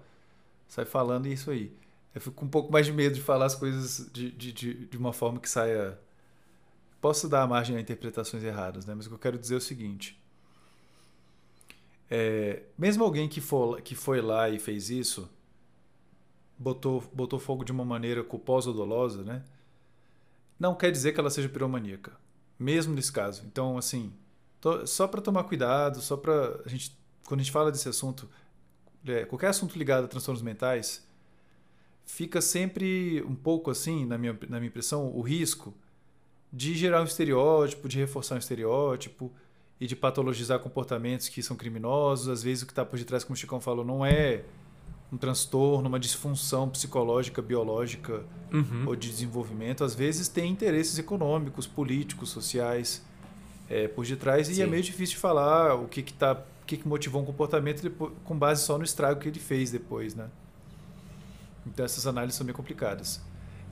sai 0.68 0.84
falando 0.86 1.26
e 1.26 1.30
é 1.30 1.34
isso 1.34 1.50
aí. 1.50 1.72
Eu 2.14 2.20
fico 2.20 2.36
com 2.36 2.46
um 2.46 2.48
pouco 2.48 2.72
mais 2.72 2.86
de 2.86 2.92
medo 2.92 3.14
de 3.16 3.20
falar 3.22 3.46
as 3.46 3.54
coisas 3.56 4.10
de, 4.12 4.30
de, 4.32 4.52
de, 4.52 4.86
de 4.86 4.96
uma 4.98 5.12
forma 5.12 5.40
que 5.40 5.48
saia. 5.50 5.98
Posso 7.00 7.28
dar 7.28 7.46
margem 7.46 7.76
a 7.76 7.80
interpretações 7.80 8.42
erradas, 8.42 8.86
né? 8.86 8.94
Mas 8.94 9.06
o 9.06 9.10
que 9.10 9.14
eu 9.14 9.18
quero 9.18 9.38
dizer 9.38 9.54
é 9.54 9.58
o 9.58 9.60
seguinte. 9.60 10.18
É, 12.10 12.62
mesmo 12.78 13.04
alguém 13.04 13.28
que, 13.28 13.40
for, 13.40 13.80
que 13.82 13.94
foi 13.94 14.20
lá 14.20 14.48
e 14.48 14.58
fez 14.58 14.90
isso, 14.90 15.28
botou, 16.58 17.02
botou 17.12 17.38
fogo 17.38 17.64
de 17.64 17.72
uma 17.72 17.84
maneira 17.84 18.22
culposa 18.22 18.70
ou 18.70 18.76
dolosa, 18.76 19.22
né? 19.22 19.42
Não 20.64 20.74
quer 20.74 20.90
dizer 20.90 21.12
que 21.12 21.20
ela 21.20 21.28
seja 21.28 21.46
piromaníaca. 21.46 22.12
Mesmo 22.58 22.94
nesse 22.94 23.12
caso. 23.12 23.42
Então, 23.44 23.76
assim, 23.76 24.10
to- 24.62 24.86
só 24.86 25.06
para 25.06 25.20
tomar 25.20 25.44
cuidado, 25.44 26.00
só 26.00 26.16
para 26.16 26.58
a 26.64 26.68
gente, 26.70 26.96
quando 27.26 27.40
a 27.40 27.42
gente 27.42 27.52
fala 27.52 27.70
desse 27.70 27.86
assunto, 27.86 28.26
é, 29.06 29.26
qualquer 29.26 29.48
assunto 29.48 29.76
ligado 29.76 30.04
a 30.06 30.08
transtornos 30.08 30.40
mentais, 30.40 31.06
fica 32.06 32.40
sempre 32.40 33.22
um 33.28 33.34
pouco 33.34 33.70
assim, 33.70 34.06
na 34.06 34.16
minha, 34.16 34.32
na 34.48 34.58
minha 34.58 34.68
impressão, 34.68 35.14
o 35.14 35.20
risco 35.20 35.74
de 36.50 36.74
gerar 36.74 37.02
um 37.02 37.04
estereótipo, 37.04 37.86
de 37.86 37.98
reforçar 37.98 38.36
um 38.36 38.38
estereótipo 38.38 39.30
e 39.78 39.86
de 39.86 39.94
patologizar 39.94 40.60
comportamentos 40.60 41.28
que 41.28 41.42
são 41.42 41.56
criminosos. 41.58 42.28
Às 42.28 42.42
vezes 42.42 42.62
o 42.62 42.66
que 42.66 42.72
está 42.72 42.86
por 42.86 42.98
detrás, 42.98 43.22
como 43.22 43.34
o 43.34 43.36
Chicão 43.36 43.60
falou, 43.60 43.84
não 43.84 44.02
é 44.06 44.44
um 45.14 45.16
transtorno, 45.16 45.88
uma 45.88 45.98
disfunção 46.00 46.68
psicológica, 46.68 47.40
biológica 47.40 48.22
Uhum. 48.52 48.84
ou 48.86 48.94
de 48.94 49.10
desenvolvimento. 49.10 49.82
Às 49.82 49.94
vezes 49.96 50.28
tem 50.28 50.48
interesses 50.50 50.96
econômicos, 50.98 51.66
políticos, 51.66 52.28
sociais 52.30 53.02
é, 53.68 53.88
por 53.88 54.04
detrás 54.06 54.48
e 54.48 54.62
é 54.62 54.66
meio 54.66 54.82
difícil 54.82 55.16
de 55.16 55.20
falar 55.20 55.74
o 55.74 55.88
que 55.88 56.02
que, 56.02 56.12
tá, 56.12 56.34
o 56.34 56.64
que, 56.66 56.76
que 56.76 56.86
motivou 56.86 57.20
um 57.20 57.24
comportamento 57.24 57.82
depois, 57.82 58.12
com 58.24 58.36
base 58.38 58.62
só 58.64 58.78
no 58.78 58.84
estrago 58.84 59.18
que 59.20 59.28
ele 59.28 59.40
fez 59.40 59.70
depois, 59.72 60.14
né? 60.14 60.28
Então 61.66 61.84
essas 61.84 62.06
análises 62.06 62.36
são 62.36 62.46
bem 62.46 62.54
complicadas. 62.54 63.20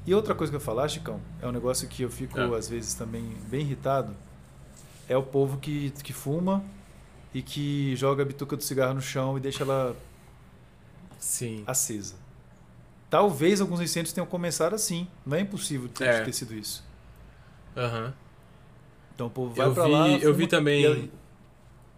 E 0.04 0.12
outra 0.14 0.34
coisa 0.34 0.50
que 0.50 0.56
eu 0.56 0.60
falar, 0.60 0.88
Chicão, 0.88 1.20
é 1.40 1.46
um 1.46 1.52
negócio 1.52 1.86
que 1.86 2.02
eu 2.02 2.10
fico 2.10 2.40
Ah. 2.40 2.56
às 2.56 2.68
vezes 2.68 2.94
também 2.94 3.22
bem 3.48 3.60
irritado, 3.60 4.12
é 5.08 5.16
o 5.16 5.22
povo 5.22 5.58
que, 5.58 5.90
que 6.02 6.12
fuma 6.12 6.64
e 7.32 7.40
que 7.40 7.94
joga 7.94 8.22
a 8.22 8.26
bituca 8.26 8.56
do 8.56 8.64
cigarro 8.64 8.94
no 8.94 9.00
chão 9.02 9.36
e 9.36 9.40
deixa 9.40 9.62
ela 9.62 9.94
Sim. 11.22 11.62
acesa. 11.66 12.14
Talvez 13.08 13.60
alguns 13.60 13.80
incêndios 13.80 14.12
tenham 14.12 14.26
começado 14.26 14.74
assim. 14.74 15.06
Não 15.24 15.36
é 15.36 15.40
impossível 15.40 15.88
ter, 15.88 16.04
É. 16.08 16.24
ter 16.24 16.32
sido 16.32 16.54
isso. 16.54 16.82
Aham. 17.76 18.12
Então 19.14 19.26
o 19.26 19.30
povo 19.30 19.54
vai 19.54 19.66
Eu 19.66 19.74
pra 19.74 19.84
vi- 19.84 19.90
lá. 19.90 20.08
eu 20.08 20.34
vi 20.34 20.46
também- 20.46 20.84
aí- 20.86 21.12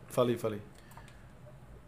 Falei, 0.09 0.37
falei. 0.37 0.61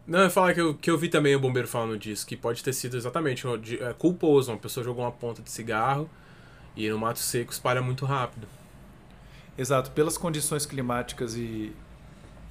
Não, 0.05 0.19
eu 0.19 0.29
falar 0.31 0.53
que 0.53 0.61
eu, 0.61 0.73
que 0.73 0.89
eu 0.89 0.97
vi 0.97 1.09
também 1.09 1.35
o 1.35 1.39
bombeiro 1.39 1.67
falando 1.67 1.97
disso, 1.97 2.25
que 2.25 2.35
pode 2.35 2.63
ter 2.63 2.73
sido 2.73 2.95
exatamente 2.97 3.45
de- 3.59 3.81
é, 3.81 3.93
culposo. 3.93 4.51
Uma 4.51 4.57
pessoa 4.57 4.83
jogou 4.83 5.03
uma 5.03 5.11
ponta 5.11 5.41
de 5.41 5.49
cigarro 5.51 6.09
e 6.75 6.89
no 6.89 6.97
mato 6.97 7.19
seco 7.19 7.51
espalha 7.51 7.81
muito 7.81 8.05
rápido. 8.05 8.47
Exato. 9.57 9.91
Pelas 9.91 10.17
condições 10.17 10.65
climáticas 10.65 11.35
e, 11.35 11.73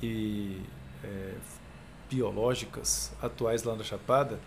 e 0.03 0.61
é, 1.03 1.35
biológicas 2.11 3.12
atuais 3.22 3.62
lá 3.62 3.75
na 3.75 3.85
Chapada, 3.85 4.38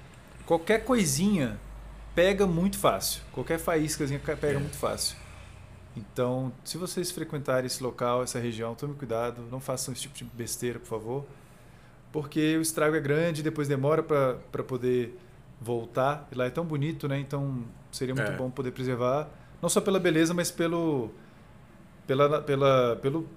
qualquer 0.49 0.83
coisinha 0.83 1.59
pega 2.15 2.47
muito 2.47 2.75
fácil. 2.79 3.21
Qualquer 3.31 3.59
faíscazinha 3.59 4.19
ca- 4.19 4.35
pega 4.35 4.57
É. 4.57 4.59
muito 4.59 4.75
fácil. 4.77 5.15
Então, 5.95 6.51
se 6.63 6.75
vocês 6.75 7.11
frequentarem 7.11 7.67
esse 7.67 7.83
local, 7.83 8.23
essa 8.23 8.39
região, 8.39 8.73
tome 8.73 8.95
cuidado, 8.95 9.43
não 9.51 9.59
façam 9.59 9.93
esse 9.93 10.01
tipo 10.01 10.15
de 10.17 10.23
besteira, 10.23 10.79
por 10.79 10.87
favor. 10.87 11.25
Porque 12.11 12.57
o 12.57 12.61
estrago 12.61 12.95
é 12.95 12.99
grande, 12.99 13.43
depois 13.43 13.67
demora 13.67 14.01
para 14.01 14.63
poder 14.63 15.15
voltar. 15.61 16.27
E 16.31 16.35
lá 16.35 16.45
é 16.45 16.49
tão 16.49 16.65
bonito, 16.65 17.07
né? 17.07 17.19
Então 17.19 17.63
seria 17.91 18.15
muito 18.15 18.31
É. 18.31 18.35
bom 18.35 18.49
poder 18.49 18.71
preservar, 18.71 19.29
não 19.61 19.69
só 19.69 19.79
pela 19.79 19.99
beleza, 19.99 20.33
mas 20.33 20.49
pelo, 20.49 21.11
pela, 22.07 22.41
pela, 22.41 22.95
pelo 22.95 23.27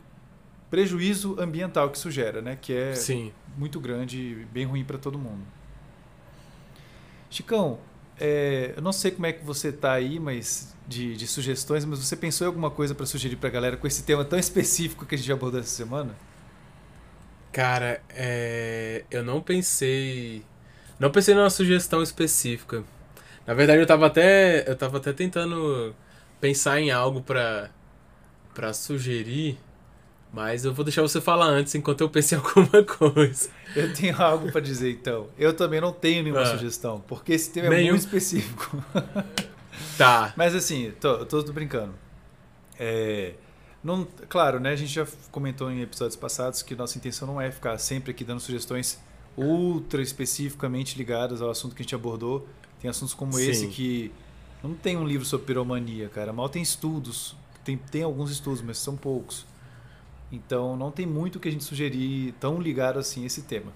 prejuízo 0.71 1.37
ambiental 1.39 1.91
que 1.91 1.99
isso 1.99 2.11
gera, 2.11 2.41
né? 2.41 2.57
Que 2.59 2.73
é 2.73 2.95
Sim. 2.95 3.33
muito 3.59 3.79
grande 3.79 4.19
e 4.19 4.47
bem 4.47 4.65
ruim 4.65 4.83
para 4.85 4.97
todo 4.97 5.19
mundo. 5.19 5.43
Chicão, 7.33 7.79
é, 8.21 8.75
eu 8.77 8.83
não 8.83 8.93
sei 8.93 9.11
como 9.11 9.25
é 9.25 9.33
que 9.33 9.43
você 9.43 9.73
tá 9.73 9.93
aí, 9.93 10.21
mas 10.21 10.75
de, 10.87 11.17
de 11.17 11.27
sugestões, 11.27 11.83
mas 11.83 11.99
você 11.99 12.15
pensou 12.15 12.45
em 12.45 12.49
alguma 12.49 12.71
coisa 12.71 12.95
para 12.95 13.07
sugerir 13.07 13.37
para 13.37 13.49
a 13.49 13.53
galera 13.53 13.77
com 13.79 13.87
esse 13.87 14.03
tema 14.03 14.23
tão 14.23 14.39
específico 14.39 15.07
que 15.07 15.15
a 15.15 15.19
gente 15.19 15.33
abordou 15.33 15.59
essa 15.59 15.71
semana? 15.71 16.15
Cara, 17.51 18.03
é... 18.11 19.05
eu 19.11 19.25
não 19.25 19.41
pensei. 19.41 20.45
Não 20.99 21.11
pensei 21.11 21.35
numa 21.35 21.49
sugestão 21.49 22.03
específica. 22.03 22.85
Na 23.47 23.55
verdade, 23.55 23.81
eu 23.81 23.87
tava 23.87 24.07
até. 24.07 24.69
Eu 24.69 24.77
tava 24.77 24.99
até 24.99 25.13
tentando 25.15 25.95
pensar 26.39 26.81
em 26.81 26.91
algo 26.91 27.23
pra, 27.23 27.71
pra 28.55 28.75
sugerir. 28.75 29.59
Mas 30.33 30.65
eu 30.65 30.73
vou 30.73 30.83
deixar 30.85 31.03
você 31.03 31.21
falar 31.21 31.47
antes 31.47 31.75
enquanto 31.75 32.01
eu 32.01 32.09
pensei 32.09 32.39
em 32.39 32.41
alguma 32.45 32.83
coisa. 32.85 33.51
Eu 33.77 33.93
tenho 33.93 34.21
algo 34.21 34.51
para 34.51 34.61
dizer 34.63 34.91
então. 34.91 35.29
Eu 35.39 35.53
também 35.55 35.81
não 35.81 35.93
tenho 35.93 36.23
nenhuma 36.23 36.41
Ah. 36.43 36.47
sugestão, 36.47 37.03
porque 37.07 37.33
esse 37.35 37.51
tema 37.51 37.67
é 37.67 37.71
Nenhum. 37.71 37.91
muito 37.91 38.03
específico. 38.05 38.83
Tá. 39.97 40.33
Mas 40.37 40.55
assim, 40.55 40.93
tô, 41.01 41.25
tô 41.25 41.43
brincando. 41.53 41.95
É, 42.79 43.35
não, 43.83 44.07
claro, 44.29 44.61
né? 44.61 44.71
A 44.71 44.77
gente 44.77 44.93
já 44.93 45.07
comentou 45.31 45.71
em 45.71 45.81
episódios 45.83 46.17
passados 46.17 46.63
que 46.63 46.75
nossa 46.75 46.97
intenção 46.99 47.27
não 47.27 47.41
é 47.41 47.51
ficar 47.51 47.77
sempre 47.79 48.11
aqui 48.11 48.23
dando 48.25 48.41
sugestões 48.41 48.99
ultra 49.37 50.03
especificamente 50.03 50.97
ligadas 50.97 51.41
ao 51.41 51.51
assunto 51.51 51.75
que 51.75 51.83
a 51.83 51.85
gente 51.85 51.95
abordou. 51.95 52.47
Tem 52.81 52.91
assuntos 52.91 53.15
como 53.15 53.33
Sim. 53.35 53.49
esse 53.51 53.67
que 53.69 54.13
não 54.63 54.75
tem 54.75 54.97
um 54.97 55.07
livro 55.07 55.25
sobre 55.27 55.47
piromania, 55.47 56.09
cara. 56.09 56.33
Mal 56.33 56.49
tem 56.49 56.63
estudos. 56.63 57.35
Tem, 57.65 57.77
tem 57.77 58.03
alguns 58.03 58.31
estudos, 58.31 58.61
mas 58.63 58.79
são 58.79 58.97
poucos. 58.97 59.47
Então 60.33 60.77
não 60.77 60.91
tem 60.91 61.07
muito 61.07 61.39
que 61.39 61.49
a 61.49 61.53
gente 61.53 61.63
sugerir 61.63 62.33
tão 62.41 62.59
ligado 62.61 62.99
assim 62.99 63.23
a 63.23 63.27
esse 63.27 63.43
tema. 63.43 63.73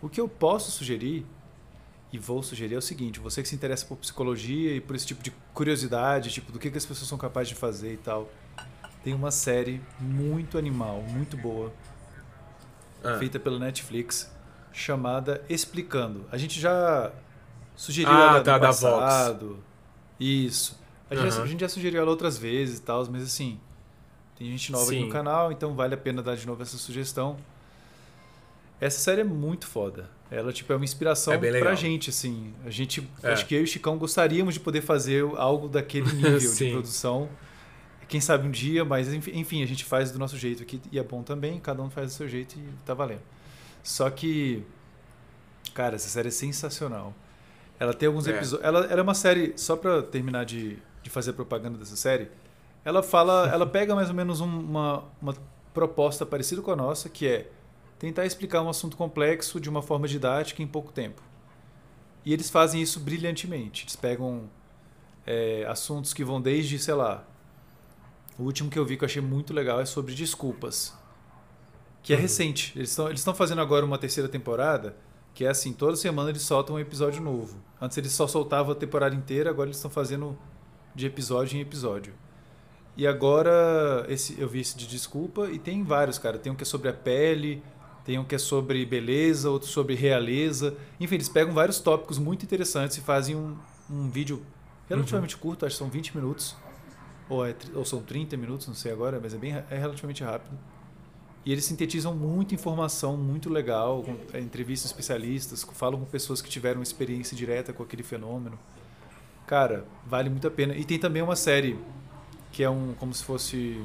O 0.00 0.08
que 0.08 0.20
eu 0.20 0.28
posso 0.28 0.70
sugerir 0.70 1.26
e 2.12 2.18
vou 2.18 2.42
sugerir 2.42 2.76
é 2.76 2.78
o 2.78 2.82
seguinte: 2.82 3.18
você 3.20 3.42
que 3.42 3.48
se 3.48 3.54
interessa 3.54 3.84
por 3.84 3.96
psicologia 3.96 4.74
e 4.76 4.80
por 4.80 4.94
esse 4.94 5.06
tipo 5.06 5.22
de 5.22 5.32
curiosidade, 5.52 6.30
tipo 6.30 6.52
do 6.52 6.58
que, 6.58 6.70
que 6.70 6.78
as 6.78 6.86
pessoas 6.86 7.08
são 7.08 7.18
capazes 7.18 7.48
de 7.48 7.54
fazer 7.56 7.94
e 7.94 7.96
tal, 7.96 8.30
tem 9.02 9.14
uma 9.14 9.30
série 9.32 9.80
muito 9.98 10.56
animal, 10.58 11.02
muito 11.02 11.36
boa, 11.36 11.72
Ah, 13.02 13.18
feita 13.18 13.38
pela 13.38 13.58
Netflix, 13.58 14.30
chamada 14.72 15.44
Explicando. 15.48 16.24
A 16.30 16.36
gente 16.38 16.60
já 16.60 17.12
sugeriu 17.74 18.12
Ah, 18.12 18.20
ela 18.28 18.40
tá, 18.42 18.54
no 18.54 18.60
da 18.60 18.68
passado. 18.68 19.58
Isso. 20.18 20.78
A 21.10 21.14
gente, 21.14 21.30
já, 21.30 21.34
Aham. 21.36 21.44
a 21.44 21.46
gente 21.46 21.60
já 21.60 21.68
sugeriu 21.68 22.00
ela 22.00 22.10
outras 22.10 22.36
vezes 22.38 22.78
e 22.78 22.82
tal, 22.82 23.06
mas 23.10 23.22
assim, 23.22 23.60
tem 24.38 24.48
gente 24.50 24.70
nova 24.72 24.84
aqui 24.84 25.00
Sim. 25.00 25.06
no 25.06 25.10
canal, 25.12 25.50
então 25.52 25.74
vale 25.74 25.94
a 25.94 25.96
pena 25.98 26.22
dar 26.22 26.36
de 26.36 26.46
novo 26.46 26.62
essa 26.62 26.76
sugestão. 26.76 27.36
Essa 28.80 28.98
série 28.98 29.22
é 29.22 29.24
muito 29.24 29.66
foda. 29.66 30.10
Ela 30.30 30.52
tipo 30.52 30.72
é 30.72 30.76
uma 30.76 30.84
inspiração 30.84 31.32
É 31.34 31.38
pra 31.60 31.74
gente, 31.74 32.10
assim. 32.10 32.52
A 32.64 32.70
gente, 32.70 33.08
É. 33.22 33.32
acho 33.32 33.46
que 33.46 33.54
eu 33.54 33.60
e 33.60 33.64
o 33.64 33.66
Chicão 33.66 33.96
gostaríamos 33.96 34.54
de 34.54 34.60
poder 34.60 34.82
fazer 34.82 35.24
algo 35.36 35.68
daquele 35.68 36.10
nível 36.12 36.38
de 36.38 36.70
produção. 36.72 37.28
Quem 38.08 38.20
sabe 38.20 38.46
um 38.46 38.50
dia, 38.50 38.84
mas 38.84 39.12
enfim, 39.12 39.32
enfim, 39.34 39.62
a 39.62 39.66
gente 39.66 39.84
faz 39.84 40.10
do 40.12 40.18
nosso 40.18 40.36
jeito 40.36 40.62
aqui 40.62 40.80
e 40.92 40.98
é 40.98 41.02
bom 41.02 41.22
também, 41.22 41.58
cada 41.58 41.82
um 41.82 41.90
faz 41.90 42.08
do 42.12 42.12
seu 42.16 42.28
jeito 42.28 42.56
e 42.58 42.62
tá 42.84 42.92
valendo. 42.94 43.22
Só 43.82 44.08
que, 44.10 44.62
cara, 45.74 45.96
essa 45.96 46.08
série 46.08 46.28
é 46.28 46.30
sensacional. 46.30 47.14
Ela 47.80 47.92
tem 47.94 48.06
alguns 48.06 48.26
É. 48.28 48.30
episódios. 48.32 48.64
Ela, 48.66 48.80
ela 48.86 49.00
é 49.00 49.02
uma 49.02 49.14
série, 49.14 49.54
só 49.56 49.74
pra 49.76 50.02
terminar 50.02 50.44
de, 50.44 50.76
de 51.02 51.10
fazer 51.10 51.32
propaganda 51.32 51.78
dessa 51.78 51.96
série, 51.96 52.28
ela 52.86 53.02
fala. 53.02 53.50
ela 53.52 53.66
pega 53.66 53.94
mais 53.94 54.08
ou 54.08 54.14
menos 54.14 54.40
um- 54.40 54.46
uma, 54.60 55.04
uma 55.20 55.34
proposta 55.74 56.24
parecida 56.24 56.62
com 56.62 56.70
a 56.70 56.76
nossa, 56.76 57.08
que 57.10 57.26
é 57.26 57.50
tentar 57.98 58.24
explicar 58.24 58.62
um 58.62 58.68
assunto 58.68 58.96
complexo 58.96 59.60
de 59.60 59.68
uma 59.68 59.82
forma 59.82 60.06
didática 60.08 60.62
em 60.62 60.66
pouco 60.66 60.92
tempo. 60.92 61.20
E 62.24 62.32
eles 62.32 62.48
fazem 62.48 62.80
isso 62.80 63.00
brilhantemente. 63.00 63.84
Eles 63.84 63.96
pegam 63.96 64.48
é, 65.26 65.66
assuntos 65.68 66.14
que 66.14 66.22
vão 66.24 66.40
desde, 66.40 66.78
sei 66.78 66.94
lá. 66.94 67.24
O 68.38 68.44
último 68.44 68.70
que 68.70 68.78
eu 68.78 68.84
vi 68.84 68.96
que 68.96 69.02
eu 69.02 69.06
achei 69.06 69.20
muito 69.22 69.52
legal 69.52 69.80
é 69.80 69.84
sobre 69.84 70.14
desculpas. 70.14 70.96
Que 72.02 72.12
é 72.12 72.16
Uhum. 72.16 72.22
recente. 72.22 72.72
Eles 72.76 72.90
estão 72.90 73.06
eles 73.08 73.20
estão 73.20 73.34
fazendo 73.34 73.60
agora 73.60 73.84
uma 73.84 73.98
terceira 73.98 74.28
temporada, 74.28 74.96
que 75.34 75.44
é 75.44 75.48
assim, 75.48 75.72
toda 75.72 75.96
semana 75.96 76.30
eles 76.30 76.42
soltam 76.42 76.76
um 76.76 76.78
episódio 76.78 77.20
novo. 77.20 77.58
Antes 77.80 77.98
eles 77.98 78.12
só 78.12 78.26
soltavam 78.28 78.72
a 78.72 78.74
temporada 78.76 79.14
inteira, 79.16 79.50
agora 79.50 79.66
eles 79.68 79.76
estão 79.78 79.90
fazendo 79.90 80.38
de 80.94 81.06
episódio 81.06 81.56
em 81.58 81.60
episódio. 81.60 82.14
E 82.96 83.06
agora 83.06 84.06
esse, 84.08 84.40
eu 84.40 84.48
vi 84.48 84.60
esse 84.60 84.76
de 84.76 84.86
desculpa 84.86 85.50
e 85.50 85.58
tem 85.58 85.82
vários, 85.82 86.18
cara. 86.18 86.38
Tem 86.38 86.50
um 86.50 86.56
que 86.56 86.62
é 86.62 86.66
sobre 86.66 86.88
a 86.88 86.92
pele, 86.92 87.62
tem 88.04 88.18
um 88.18 88.24
que 88.24 88.34
é 88.34 88.38
sobre 88.38 88.84
beleza, 88.86 89.50
outro 89.50 89.68
sobre 89.68 89.94
realeza. 89.94 90.74
Enfim, 90.98 91.16
eles 91.16 91.28
pegam 91.28 91.52
vários 91.52 91.78
tópicos 91.78 92.18
muito 92.18 92.44
interessantes 92.44 92.96
e 92.96 93.00
fazem 93.00 93.36
um, 93.36 93.56
um 93.90 94.08
vídeo 94.08 94.42
relativamente 94.88 95.36
curto, 95.36 95.66
acho 95.66 95.74
que 95.74 95.78
são 95.78 95.90
20 95.90 96.16
minutos. 96.16 96.56
Ou, 97.28 97.44
é 97.44 97.54
ou 97.74 97.84
são 97.84 98.00
30 98.00 98.36
minutos, 98.36 98.68
não 98.68 98.74
sei 98.74 98.92
agora, 98.92 99.18
mas 99.20 99.34
é, 99.34 99.36
bem, 99.36 99.52
é 99.52 99.76
relativamente 99.76 100.22
rápido. 100.22 100.56
E 101.44 101.52
eles 101.52 101.64
sintetizam 101.64 102.14
muita 102.14 102.54
informação 102.54 103.16
muito 103.16 103.50
legal, 103.50 104.02
com, 104.02 104.16
é, 104.32 104.40
entrevistas 104.40 104.90
especialistas, 104.90 105.64
falam 105.74 106.00
com 106.00 106.06
pessoas 106.06 106.40
que 106.40 106.48
tiveram 106.48 106.82
experiência 106.82 107.36
direta 107.36 107.72
com 107.72 107.82
aquele 107.82 108.02
fenômeno. 108.02 108.58
Cara, 109.46 109.84
vale 110.04 110.28
muito 110.28 110.46
a 110.46 110.50
pena. 110.50 110.74
E 110.74 110.84
tem 110.84 110.98
também 110.98 111.22
uma 111.22 111.36
série 111.36 111.78
que 112.52 112.62
é 112.62 112.70
um 112.70 112.94
como 112.98 113.12
se 113.14 113.24
fosse 113.24 113.80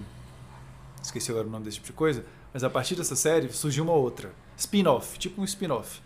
esqueci 1.02 1.32
agora 1.32 1.48
o 1.48 1.50
nome 1.50 1.66
desse 1.66 1.76
tipo 1.78 1.88
de 1.88 1.94
coisa, 1.94 2.24
mas 2.54 2.64
a 2.64 2.70
partir 2.70 2.96
dessa 2.96 3.16
série 3.16 3.52
surgiu 3.52 3.84
uma 3.84 3.94
outra, 3.94 4.32
spin-off, 4.58 5.18
tipo 5.18 5.42
um 5.42 5.44
spin-off. 5.44 6.02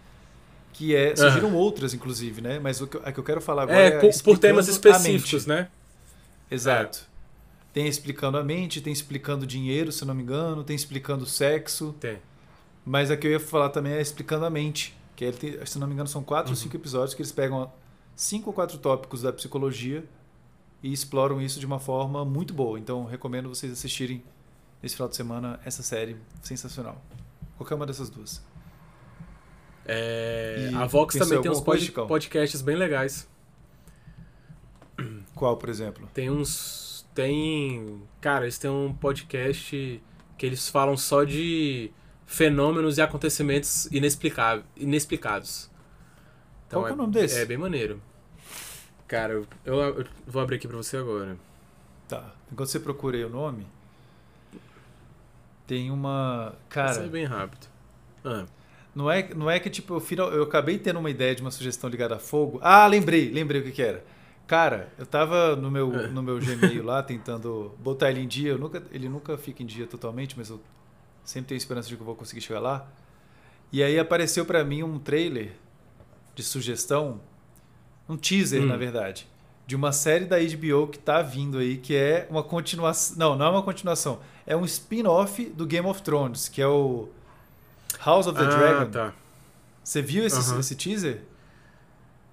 Que 0.73 0.93
é, 0.93 1.15
surgiram 1.15 1.53
outras 1.55 1.93
inclusive, 1.93 2.41
né? 2.41 2.59
Mas 2.59 2.81
o 2.81 2.87
que, 2.87 2.97
a 3.03 3.11
que 3.11 3.17
eu 3.17 3.23
quero 3.23 3.39
falar 3.39 3.63
agora 3.63 3.79
É, 3.79 3.87
é, 3.87 3.99
por, 3.99 4.11
por 4.23 4.37
temas 4.37 4.67
específicos, 4.67 5.45
né? 5.45 5.69
Exato. 6.51 7.05
Tem 7.73 7.87
explicando 7.87 8.37
a 8.37 8.43
mente, 8.43 8.81
tem 8.81 8.91
explicando 8.91 9.45
dinheiro, 9.45 9.91
se 9.91 10.03
não 10.05 10.13
me 10.13 10.21
engano, 10.23 10.63
tem 10.63 10.75
explicando 10.75 11.25
sexo. 11.25 11.93
Tem. 11.99 12.17
Mas 12.85 13.09
a 13.09 13.17
que 13.17 13.25
eu 13.25 13.31
ia 13.31 13.39
falar 13.39 13.69
também 13.69 13.93
é 13.93 14.01
explicando 14.01 14.45
a 14.45 14.49
mente. 14.49 14.95
Que 15.15 15.23
ele 15.25 15.37
tem, 15.37 15.65
se 15.65 15.79
não 15.79 15.87
me 15.87 15.93
engano, 15.93 16.09
são 16.09 16.23
quatro 16.23 16.51
ou 16.51 16.57
Uhum. 16.57 16.61
cinco 16.63 16.75
episódios 16.75 17.13
que 17.13 17.21
eles 17.21 17.31
pegam 17.31 17.71
cinco 18.15 18.49
ou 18.49 18.53
quatro 18.53 18.77
tópicos 18.77 19.21
da 19.21 19.31
psicologia 19.31 20.03
e 20.83 20.91
exploram 20.91 21.41
isso 21.41 21.59
de 21.59 21.65
uma 21.65 21.79
forma 21.79 22.23
muito 22.25 22.53
boa. 22.53 22.77
Então, 22.79 23.05
recomendo 23.05 23.49
vocês 23.49 23.71
assistirem 23.71 24.23
nesse 24.81 24.95
final 24.95 25.09
de 25.09 25.15
semana 25.15 25.59
essa 25.65 25.81
série 25.83 26.15
sensacional. 26.41 27.01
Qualquer 27.57 27.75
uma 27.75 27.85
dessas 27.85 28.09
duas. 28.09 28.43
É, 29.87 30.71
a 30.73 30.85
Vox 30.85 31.15
também 31.15 31.39
em 31.39 31.41
tem 31.41 31.51
uns 31.51 31.61
coisa, 31.61 31.91
pod- 31.91 32.07
podcasts 32.07 32.61
bem 32.61 32.75
legais. 32.75 33.27
Qual, 35.35 35.57
por 35.57 35.69
exemplo? 35.69 36.09
Tem 36.13 36.29
uns. 36.29 37.05
Tem. 37.13 38.01
Cara, 38.19 38.45
eles 38.45 38.57
têm 38.57 38.69
um 38.69 38.93
podcast 38.93 40.01
que 40.37 40.45
eles 40.45 40.67
falam 40.69 40.97
só 40.97 41.23
de 41.23 41.91
fenômenos 42.25 42.97
e 42.97 43.01
acontecimentos 43.01 43.85
inexplicáveis, 43.87 44.65
inexplicados. 44.75 45.69
Então 46.67 46.81
Qual 46.81 46.85
que 46.85 46.91
é 46.91 46.93
o 46.95 46.97
nome 46.97 47.13
desse? 47.13 47.39
É 47.39 47.45
bem 47.45 47.57
maneiro. 47.57 48.01
Cara, 49.07 49.33
eu, 49.33 49.47
eu- 49.65 49.75
eu 49.99 50.05
vou 50.27 50.41
abrir 50.41 50.55
aqui 50.57 50.67
pra 50.67 50.77
você 50.77 50.97
agora. 50.97 51.37
Tá. 52.07 52.33
Enquanto 52.51 52.69
você 52.69 52.79
procura 52.79 53.17
aí 53.17 53.23
o 53.25 53.29
nome, 53.29 53.65
tem 55.67 55.91
uma. 55.91 56.55
Cara, 56.69 56.93
Cara. 56.93 57.05
é 57.05 57.09
bem 57.09 57.25
rápido. 57.25 57.67
Ah, 58.23 58.45
Não 58.93 59.11
é, 59.11 59.33
não 59.33 59.49
é 59.49 59.59
que, 59.59 59.69
tipo, 59.69 59.95
eu, 59.95 59.99
final, 59.99 60.31
eu 60.31 60.43
acabei 60.43 60.77
tendo 60.79 60.99
uma 60.99 61.09
ideia 61.09 61.35
de 61.35 61.41
uma 61.41 61.51
sugestão 61.51 61.89
ligada 61.89 62.15
a 62.15 62.19
fogo. 62.19 62.59
Ah, 62.61 62.87
lembrei, 62.87 63.29
lembrei 63.31 63.61
o 63.61 63.63
que, 63.63 63.71
que 63.71 63.81
era. 63.81 64.03
Cara, 64.47 64.89
eu 64.97 65.05
tava 65.05 65.55
no 65.55 65.69
meu, 65.71 65.93
É. 65.99 66.07
no 66.07 66.21
meu 66.23 66.39
Gmail 66.39 66.83
lá 66.83 67.01
tentando 67.03 67.75
botar 67.79 68.11
ele 68.11 68.21
em 68.21 68.27
dia. 68.27 68.51
Eu 68.51 68.57
nunca, 68.59 68.81
ele 68.91 69.09
nunca 69.09 69.37
fica 69.37 69.61
em 69.63 69.65
dia 69.65 69.85
totalmente, 69.87 70.37
mas 70.37 70.49
eu 70.49 70.61
sempre 71.23 71.49
tenho 71.49 71.57
esperança 71.57 71.89
de 71.89 71.95
que 71.95 72.01
eu 72.01 72.05
vou 72.05 72.15
conseguir 72.15 72.41
chegar 72.41 72.59
lá. 72.59 72.87
E 73.71 73.81
aí 73.83 73.97
apareceu 73.99 74.45
pra 74.45 74.63
mim 74.63 74.83
um 74.83 74.97
trailer 74.99 75.53
de 76.35 76.43
sugestão, 76.43 77.19
um 78.07 78.17
teaser, 78.17 78.61
Hum. 78.61 78.67
na 78.67 78.77
verdade, 78.77 79.27
de 79.67 79.75
uma 79.75 79.91
série 79.91 80.25
da 80.25 80.37
HBO 80.37 80.87
que 80.87 80.99
tá 80.99 81.21
vindo 81.21 81.57
aí, 81.57 81.77
que 81.77 81.95
é 81.95 82.27
uma 82.29 82.43
continuação. 82.43 83.17
Não, 83.17 83.35
não 83.35 83.45
é 83.45 83.49
uma 83.49 83.63
continuação. 83.63 84.19
É 84.45 84.55
um 84.55 84.63
spin-off 84.65 85.43
do 85.49 85.65
Game 85.65 85.87
of 85.87 86.01
Thrones, 86.03 86.47
que 86.47 86.61
é 86.61 86.67
o 86.67 87.09
House 88.05 88.27
of 88.27 88.37
the 88.37 88.45
ah, 88.45 88.49
Dragon. 88.49 88.91
tá. 88.91 89.13
Você 89.83 90.01
viu 90.01 90.25
esse, 90.25 90.37
Aham. 90.37 90.59
esse 90.59 90.75
teaser? 90.75 91.21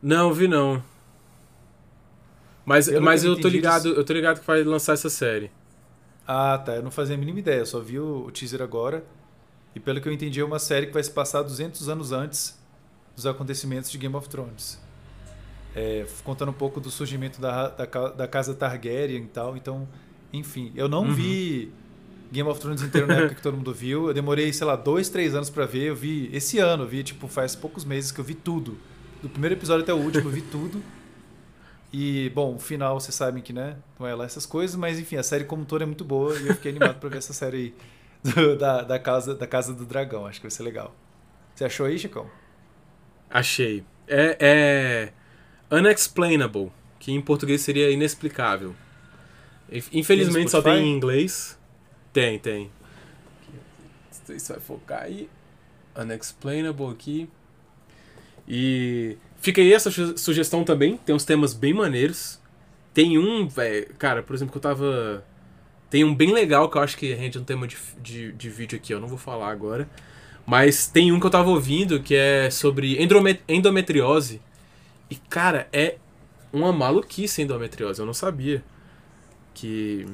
Não, 0.02 0.32
vi 0.32 0.46
não. 0.48 0.82
Mas, 2.64 2.86
Pelo 2.88 3.04
mas 3.04 3.24
eu 3.24 3.38
tô 3.40 3.48
ligado, 3.48 3.88
eu 3.88 4.04
tô 4.04 4.12
ligado 4.12 4.40
que 4.40 4.46
vai 4.46 4.62
lançar 4.62 4.92
essa 4.92 5.10
série. 5.10 5.50
Ah, 6.26 6.58
tá. 6.58 6.76
Eu 6.76 6.82
não 6.82 6.90
fazia 6.90 7.14
a 7.14 7.18
mínima 7.18 7.38
ideia. 7.40 7.60
Eu 7.60 7.66
só 7.66 7.80
vi 7.80 7.98
o, 7.98 8.26
o 8.26 8.30
teaser 8.30 8.62
agora. 8.62 9.04
E 9.74 9.80
pelo 9.80 10.00
que 10.00 10.08
eu 10.08 10.12
entendi, 10.12 10.40
é 10.40 10.44
uma 10.44 10.58
série 10.58 10.86
que 10.86 10.92
vai 10.92 11.02
se 11.02 11.10
passar 11.10 11.42
200 11.42 11.88
anos 11.88 12.12
antes 12.12 12.58
dos 13.16 13.26
acontecimentos 13.26 13.90
de 13.90 13.98
Game 13.98 14.14
of 14.14 14.28
Thrones. 14.28 14.80
É, 15.74 16.04
contando 16.24 16.50
um 16.50 16.54
pouco 16.54 16.80
do 16.80 16.90
surgimento 16.90 17.40
da, 17.40 17.68
da, 17.68 17.84
da 18.10 18.28
casa 18.28 18.54
Targaryen 18.54 19.22
e 19.22 19.26
tal. 19.28 19.56
Então, 19.56 19.88
enfim. 20.32 20.72
Eu 20.74 20.88
não 20.88 21.04
Uhum. 21.04 21.12
vi 21.14 21.72
Game 22.30 22.48
of 22.48 22.60
Thrones 22.60 22.82
inteiro 22.82 23.06
na 23.06 23.14
época 23.14 23.34
que 23.36 23.42
todo 23.42 23.56
mundo 23.56 23.72
viu. 23.72 24.08
Eu 24.08 24.14
demorei, 24.14 24.52
sei 24.52 24.66
lá, 24.66 24.76
dois, 24.76 25.08
três 25.08 25.34
anos 25.34 25.48
pra 25.50 25.64
ver. 25.66 25.84
Eu 25.84 25.96
vi 25.96 26.28
esse 26.32 26.58
ano. 26.58 26.84
Eu 26.84 26.88
vi, 26.88 27.02
tipo, 27.02 27.26
faz 27.28 27.54
poucos 27.56 27.84
meses 27.84 28.12
que 28.12 28.20
eu 28.20 28.24
vi 28.24 28.34
tudo. 28.34 28.78
Do 29.22 29.28
primeiro 29.28 29.54
episódio 29.54 29.82
até 29.82 29.94
o 29.94 29.98
último, 29.98 30.28
eu 30.28 30.32
vi 30.32 30.42
tudo. 30.42 30.82
E, 31.92 32.30
bom, 32.34 32.54
o 32.54 32.58
final, 32.58 32.98
vocês 32.98 33.14
sabem 33.14 33.42
que, 33.42 33.52
né? 33.52 33.76
Não 34.00 34.06
é 34.06 34.14
lá 34.14 34.24
essas 34.24 34.46
coisas, 34.46 34.74
mas 34.76 34.98
enfim, 34.98 35.16
a 35.16 35.22
série 35.22 35.44
como 35.44 35.62
um 35.62 35.64
todo 35.64 35.82
é 35.82 35.86
muito 35.86 36.04
boa 36.04 36.34
e 36.38 36.48
eu 36.48 36.54
fiquei 36.54 36.70
animado 36.70 36.98
pra 36.98 37.08
ver 37.10 37.18
essa 37.18 37.34
série 37.34 37.56
aí 37.56 37.74
do- 38.34 38.56
da, 38.56 38.82
da, 38.82 38.98
casa, 38.98 39.34
da 39.34 39.46
Casa 39.46 39.74
do 39.74 39.84
Dragão. 39.84 40.26
Acho 40.26 40.40
que 40.40 40.46
vai 40.46 40.50
ser 40.50 40.62
legal. 40.62 40.94
Você 41.54 41.64
achou 41.66 41.84
aí, 41.86 41.98
Chicão? 41.98 42.26
Achei. 43.30 43.84
É, 44.08 44.36
é 44.40 45.12
unexplainable, 45.72 46.70
que 47.00 47.12
em 47.12 47.20
português 47.20 47.60
seria 47.62 47.90
inexplicável. 47.90 48.74
Inf- 49.70 49.88
Infelizmente 49.92 50.50
só 50.50 50.60
tem 50.62 50.86
em 50.86 50.96
inglês. 50.96 51.58
Tem, 52.12 52.38
tem. 52.38 52.70
Se 54.10 54.52
vai 54.52 54.60
focar 54.60 55.02
aí. 55.02 55.28
Unexplainable 55.96 56.86
aqui. 56.90 57.28
E 58.46 59.16
fica 59.40 59.60
aí 59.60 59.72
essa 59.72 59.90
su- 59.90 60.16
sugestão 60.18 60.64
também. 60.64 60.96
Tem 60.96 61.14
uns 61.14 61.24
temas 61.24 61.54
bem 61.54 61.72
maneiros. 61.72 62.40
Tem 62.92 63.18
um, 63.18 63.48
velho, 63.48 63.94
cara, 63.98 64.22
por 64.22 64.34
exemplo, 64.34 64.52
que 64.52 64.58
eu 64.58 64.62
tava. 64.62 65.24
Tem 65.88 66.04
um 66.04 66.14
bem 66.14 66.32
legal 66.32 66.70
que 66.70 66.76
eu 66.76 66.82
acho 66.82 66.96
que 66.96 67.12
rende 67.14 67.38
um 67.38 67.44
tema 67.44 67.66
de, 67.66 67.76
de, 68.02 68.32
de 68.32 68.48
vídeo 68.50 68.76
aqui, 68.76 68.92
eu 68.92 69.00
não 69.00 69.08
vou 69.08 69.18
falar 69.18 69.50
agora. 69.50 69.88
Mas 70.46 70.86
tem 70.86 71.12
um 71.12 71.20
que 71.20 71.26
eu 71.26 71.30
tava 71.30 71.50
ouvindo 71.50 72.00
que 72.02 72.14
é 72.14 72.50
sobre 72.50 72.98
endometriose. 73.48 74.40
E, 75.12 75.16
cara, 75.28 75.68
é 75.72 75.96
uma 76.50 76.72
maluquice 76.72 77.42
a 77.42 77.44
endometriose. 77.44 78.00
Eu 78.00 78.06
não 78.06 78.14
sabia. 78.14 78.64
Que. 79.52 80.06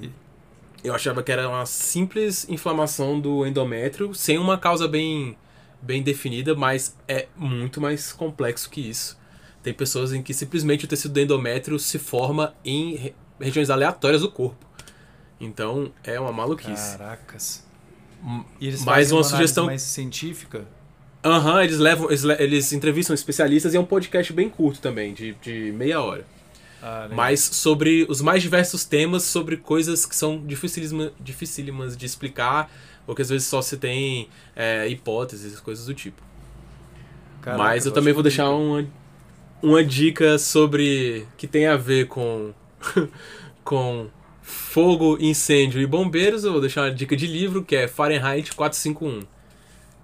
Eu 0.83 0.93
achava 0.95 1.23
que 1.23 1.31
era 1.31 1.49
uma 1.49 1.65
simples 1.67 2.49
inflamação 2.49 3.21
do 3.21 3.47
endométrio, 3.47 4.13
sem 4.15 4.39
uma 4.39 4.59
causa 4.59 4.89
bem, 4.89 5.37
bem 5.81 6.03
definida, 6.03 6.55
mas 6.55 6.97
é 7.07 7.29
muito 7.37 7.81
mais 7.81 8.13
complexo 8.13 8.69
que 8.71 8.81
isso. 8.81 9.17
Tem 9.63 9.73
pessoas 9.75 10.13
em 10.13 10.23
que 10.23 10.33
simplesmente 10.35 10.85
o 10.85 10.89
tecido 10.89 11.15
do 11.15 11.21
endométrio 11.21 11.79
se 11.79 11.99
forma 11.99 12.55
em 12.65 12.95
re- 12.97 13.15
regiões 13.41 13.71
aleatórias 13.71 14.23
do 14.23 14.31
corpo. 14.31 14.65
Então 15.41 15.93
é 16.05 16.19
uma 16.19 16.33
maluquice. 16.33 16.97
Caracas. 16.99 17.65
Eles 18.61 18.85
Mais 18.85 19.13
uma 19.13 19.19
análise 19.21 19.31
sugestão- 19.31 19.67
mais 19.67 19.83
científica? 19.83 20.67
Aham, 21.25 21.55
uhum, 21.55 21.61
eles 21.63 21.79
levam. 21.79 22.07
Eles, 22.09 22.25
eles 22.25 22.73
entrevistam 22.73 23.15
especialistas 23.15 23.75
e 23.75 23.77
é 23.77 23.81
um 23.81 23.85
podcast 23.85 24.33
bem 24.33 24.49
curto 24.49 24.81
também, 24.81 25.13
de, 25.13 25.35
de 25.35 25.73
meia 25.73 26.01
hora. 26.01 26.25
Ah, 26.83 27.09
Mas 27.11 27.41
sobre 27.41 28.07
os 28.09 28.21
mais 28.21 28.43
diversos 28.43 28.85
temas, 28.85 29.25
sobre 29.25 29.57
coisas 29.57 30.07
que 30.07 30.15
são 30.15 30.39
dificílimas, 30.47 31.11
dificílimas 31.19 31.97
de 31.97 32.07
explicar, 32.07 32.71
ou 33.07 33.15
que 33.15 33.23
às 33.23 33.29
vezes 33.29 33.49
só 33.49 33.61
se 33.61 33.77
tem 33.77 34.29
é, 34.55 34.89
hipóteses, 34.89 35.59
coisas 35.59 35.87
do 35.87 35.95
tipo. 35.95 36.23
Caraca, 37.43 37.63
Mas 37.63 37.85
eu 37.85 37.93
também 37.93 38.13
vou 38.13 38.23
deixar 38.23 38.51
uma, 38.51 38.87
uma 39.61 39.83
dica 39.83 40.39
sobre. 40.39 41.27
que 41.37 41.47
tem 41.47 41.67
a 41.67 41.77
ver 41.77 42.07
com. 42.07 42.53
com 43.65 44.09
fogo, 44.41 45.19
incêndio 45.21 45.81
e 45.81 45.87
bombeiros. 45.87 46.45
Eu 46.45 46.53
vou 46.53 46.61
deixar 46.61 46.83
uma 46.83 46.95
dica 46.95 47.17
de 47.17 47.27
livro 47.27 47.65
que 47.65 47.75
é 47.77 47.89
Fahrenheit 47.89 48.55
451. 48.55 49.27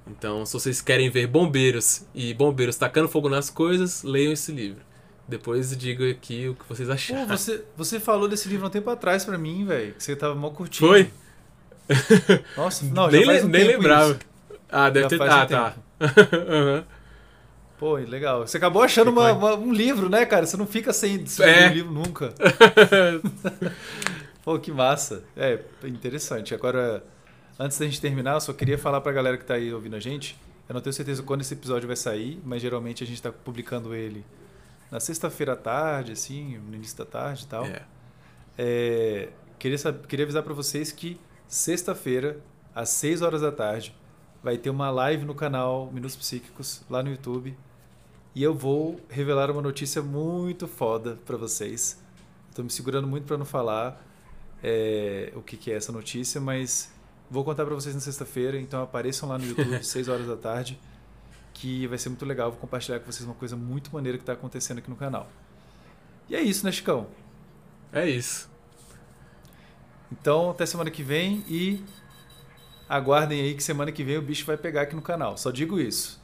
Então, 0.06 0.44
se 0.44 0.52
vocês 0.52 0.80
querem 0.80 1.08
ver 1.08 1.26
bombeiros 1.26 2.04
e 2.14 2.34
bombeiros 2.34 2.76
tacando 2.76 3.08
fogo 3.08 3.28
nas 3.28 3.48
coisas, 3.48 4.02
leiam 4.02 4.32
esse 4.32 4.52
livro. 4.52 4.82
Depois 5.26 5.74
diga 5.76 6.10
aqui 6.10 6.48
o 6.48 6.54
que 6.54 6.68
vocês 6.68 6.90
acharam. 6.90 7.26
Pô, 7.26 7.36
você, 7.36 7.64
você 7.76 7.98
falou 7.98 8.28
desse 8.28 8.48
livro 8.48 8.66
um 8.66 8.70
tempo 8.70 8.90
atrás 8.90 9.24
pra 9.24 9.38
mim, 9.38 9.64
velho. 9.64 9.94
Que 9.94 10.02
você 10.02 10.14
tava 10.14 10.34
mal 10.34 10.50
curtindo. 10.50 10.86
Foi? 10.86 11.10
Nossa, 12.56 12.84
não, 12.84 13.08
nem, 13.08 13.42
um 13.42 13.48
nem 13.48 13.64
lembrava. 13.64 14.12
Isso. 14.12 14.20
Ah, 14.70 14.90
deve 14.90 15.08
já 15.08 15.08
ter. 15.08 15.22
Ah, 15.22 15.44
um 15.44 15.46
tá. 15.46 15.76
uhum. 16.00 16.84
Pô, 17.78 17.94
legal. 17.96 18.46
Você 18.46 18.56
acabou 18.56 18.82
achando 18.82 19.10
uma, 19.10 19.32
uma, 19.32 19.54
um 19.56 19.72
livro, 19.72 20.08
né, 20.08 20.24
cara? 20.24 20.46
Você 20.46 20.56
não 20.56 20.66
fica 20.66 20.92
sem, 20.92 21.24
sem 21.26 21.46
é. 21.46 21.68
um 21.68 21.72
livro 21.72 21.92
nunca. 21.92 22.32
Pô, 24.44 24.58
que 24.58 24.70
massa. 24.70 25.24
É, 25.36 25.58
interessante. 25.84 26.54
Agora, 26.54 27.02
antes 27.58 27.78
da 27.78 27.84
gente 27.84 28.00
terminar, 28.00 28.34
eu 28.34 28.40
só 28.40 28.52
queria 28.52 28.78
falar 28.78 29.00
pra 29.00 29.12
galera 29.12 29.36
que 29.36 29.44
tá 29.44 29.54
aí 29.54 29.72
ouvindo 29.72 29.96
a 29.96 30.00
gente. 30.00 30.38
Eu 30.68 30.74
não 30.74 30.80
tenho 30.80 30.92
certeza 30.92 31.22
quando 31.22 31.42
esse 31.42 31.54
episódio 31.54 31.86
vai 31.86 31.96
sair, 31.96 32.40
mas 32.44 32.62
geralmente 32.62 33.04
a 33.04 33.06
gente 33.06 33.20
tá 33.20 33.30
publicando 33.30 33.94
ele 33.94 34.24
na 34.90 35.00
sexta-feira 35.00 35.54
à 35.54 35.56
tarde, 35.56 36.12
assim, 36.12 36.58
no 36.58 36.74
início 36.74 36.96
da 36.96 37.04
tarde 37.04 37.44
e 37.44 37.46
tal. 37.46 37.64
É. 37.64 37.82
É, 38.56 39.28
queria, 39.58 39.76
saber, 39.76 40.06
queria 40.06 40.24
avisar 40.24 40.42
para 40.42 40.54
vocês 40.54 40.92
que 40.92 41.20
sexta-feira, 41.48 42.38
às 42.74 42.90
6 42.90 43.22
horas 43.22 43.40
da 43.40 43.52
tarde, 43.52 43.94
vai 44.42 44.56
ter 44.56 44.70
uma 44.70 44.90
live 44.90 45.24
no 45.24 45.34
canal 45.34 45.90
Minutos 45.92 46.16
Psíquicos, 46.16 46.82
lá 46.88 47.02
no 47.02 47.10
YouTube. 47.10 47.56
E 48.34 48.42
eu 48.42 48.54
vou 48.54 49.00
revelar 49.08 49.50
uma 49.50 49.62
notícia 49.62 50.02
muito 50.02 50.68
foda 50.68 51.18
para 51.24 51.36
vocês. 51.36 52.00
Estou 52.50 52.64
me 52.64 52.70
segurando 52.70 53.08
muito 53.08 53.26
para 53.26 53.36
não 53.36 53.44
falar 53.44 54.00
é, 54.62 55.32
o 55.34 55.42
que, 55.42 55.56
que, 55.56 55.72
é 55.72 55.74
essa 55.74 55.90
notícia, 55.90 56.40
mas 56.40 56.93
vou 57.30 57.44
contar 57.44 57.64
para 57.64 57.74
vocês 57.74 57.94
na 57.94 58.00
sexta-feira. 58.00 58.58
Então 58.58 58.82
apareçam 58.82 59.28
lá 59.28 59.38
no 59.38 59.44
YouTube, 59.46 59.84
6 59.84 60.08
horas 60.08 60.26
da 60.26 60.36
tarde 60.36 60.78
que 61.54 61.86
vai 61.86 61.96
ser 61.96 62.08
muito 62.08 62.26
legal. 62.26 62.50
Vou 62.50 62.60
compartilhar 62.60 62.98
com 63.00 63.10
vocês 63.10 63.24
uma 63.24 63.34
coisa 63.34 63.56
muito 63.56 63.92
maneira 63.92 64.18
que 64.18 64.22
está 64.22 64.32
acontecendo 64.32 64.78
aqui 64.78 64.90
no 64.90 64.96
canal. 64.96 65.28
E 66.28 66.34
é 66.34 66.42
isso, 66.42 66.66
né, 66.66 66.72
Chicão? 66.72 67.06
É 67.92 68.08
isso. 68.08 68.50
Então, 70.10 70.50
até 70.50 70.66
semana 70.66 70.90
que 70.90 71.02
vem 71.02 71.44
e 71.48 71.82
aguardem 72.88 73.40
aí 73.40 73.54
que 73.54 73.62
semana 73.62 73.90
que 73.92 74.04
vem 74.04 74.18
o 74.18 74.22
bicho 74.22 74.44
vai 74.44 74.56
pegar 74.56 74.82
aqui 74.82 74.94
no 74.94 75.02
canal. 75.02 75.38
Só 75.38 75.50
digo 75.50 75.80
isso. 75.80 76.20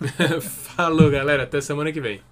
Falou, 0.40 1.10
galera. 1.10 1.42
Até 1.42 1.60
semana 1.60 1.92
que 1.92 2.00
vem. 2.00 2.22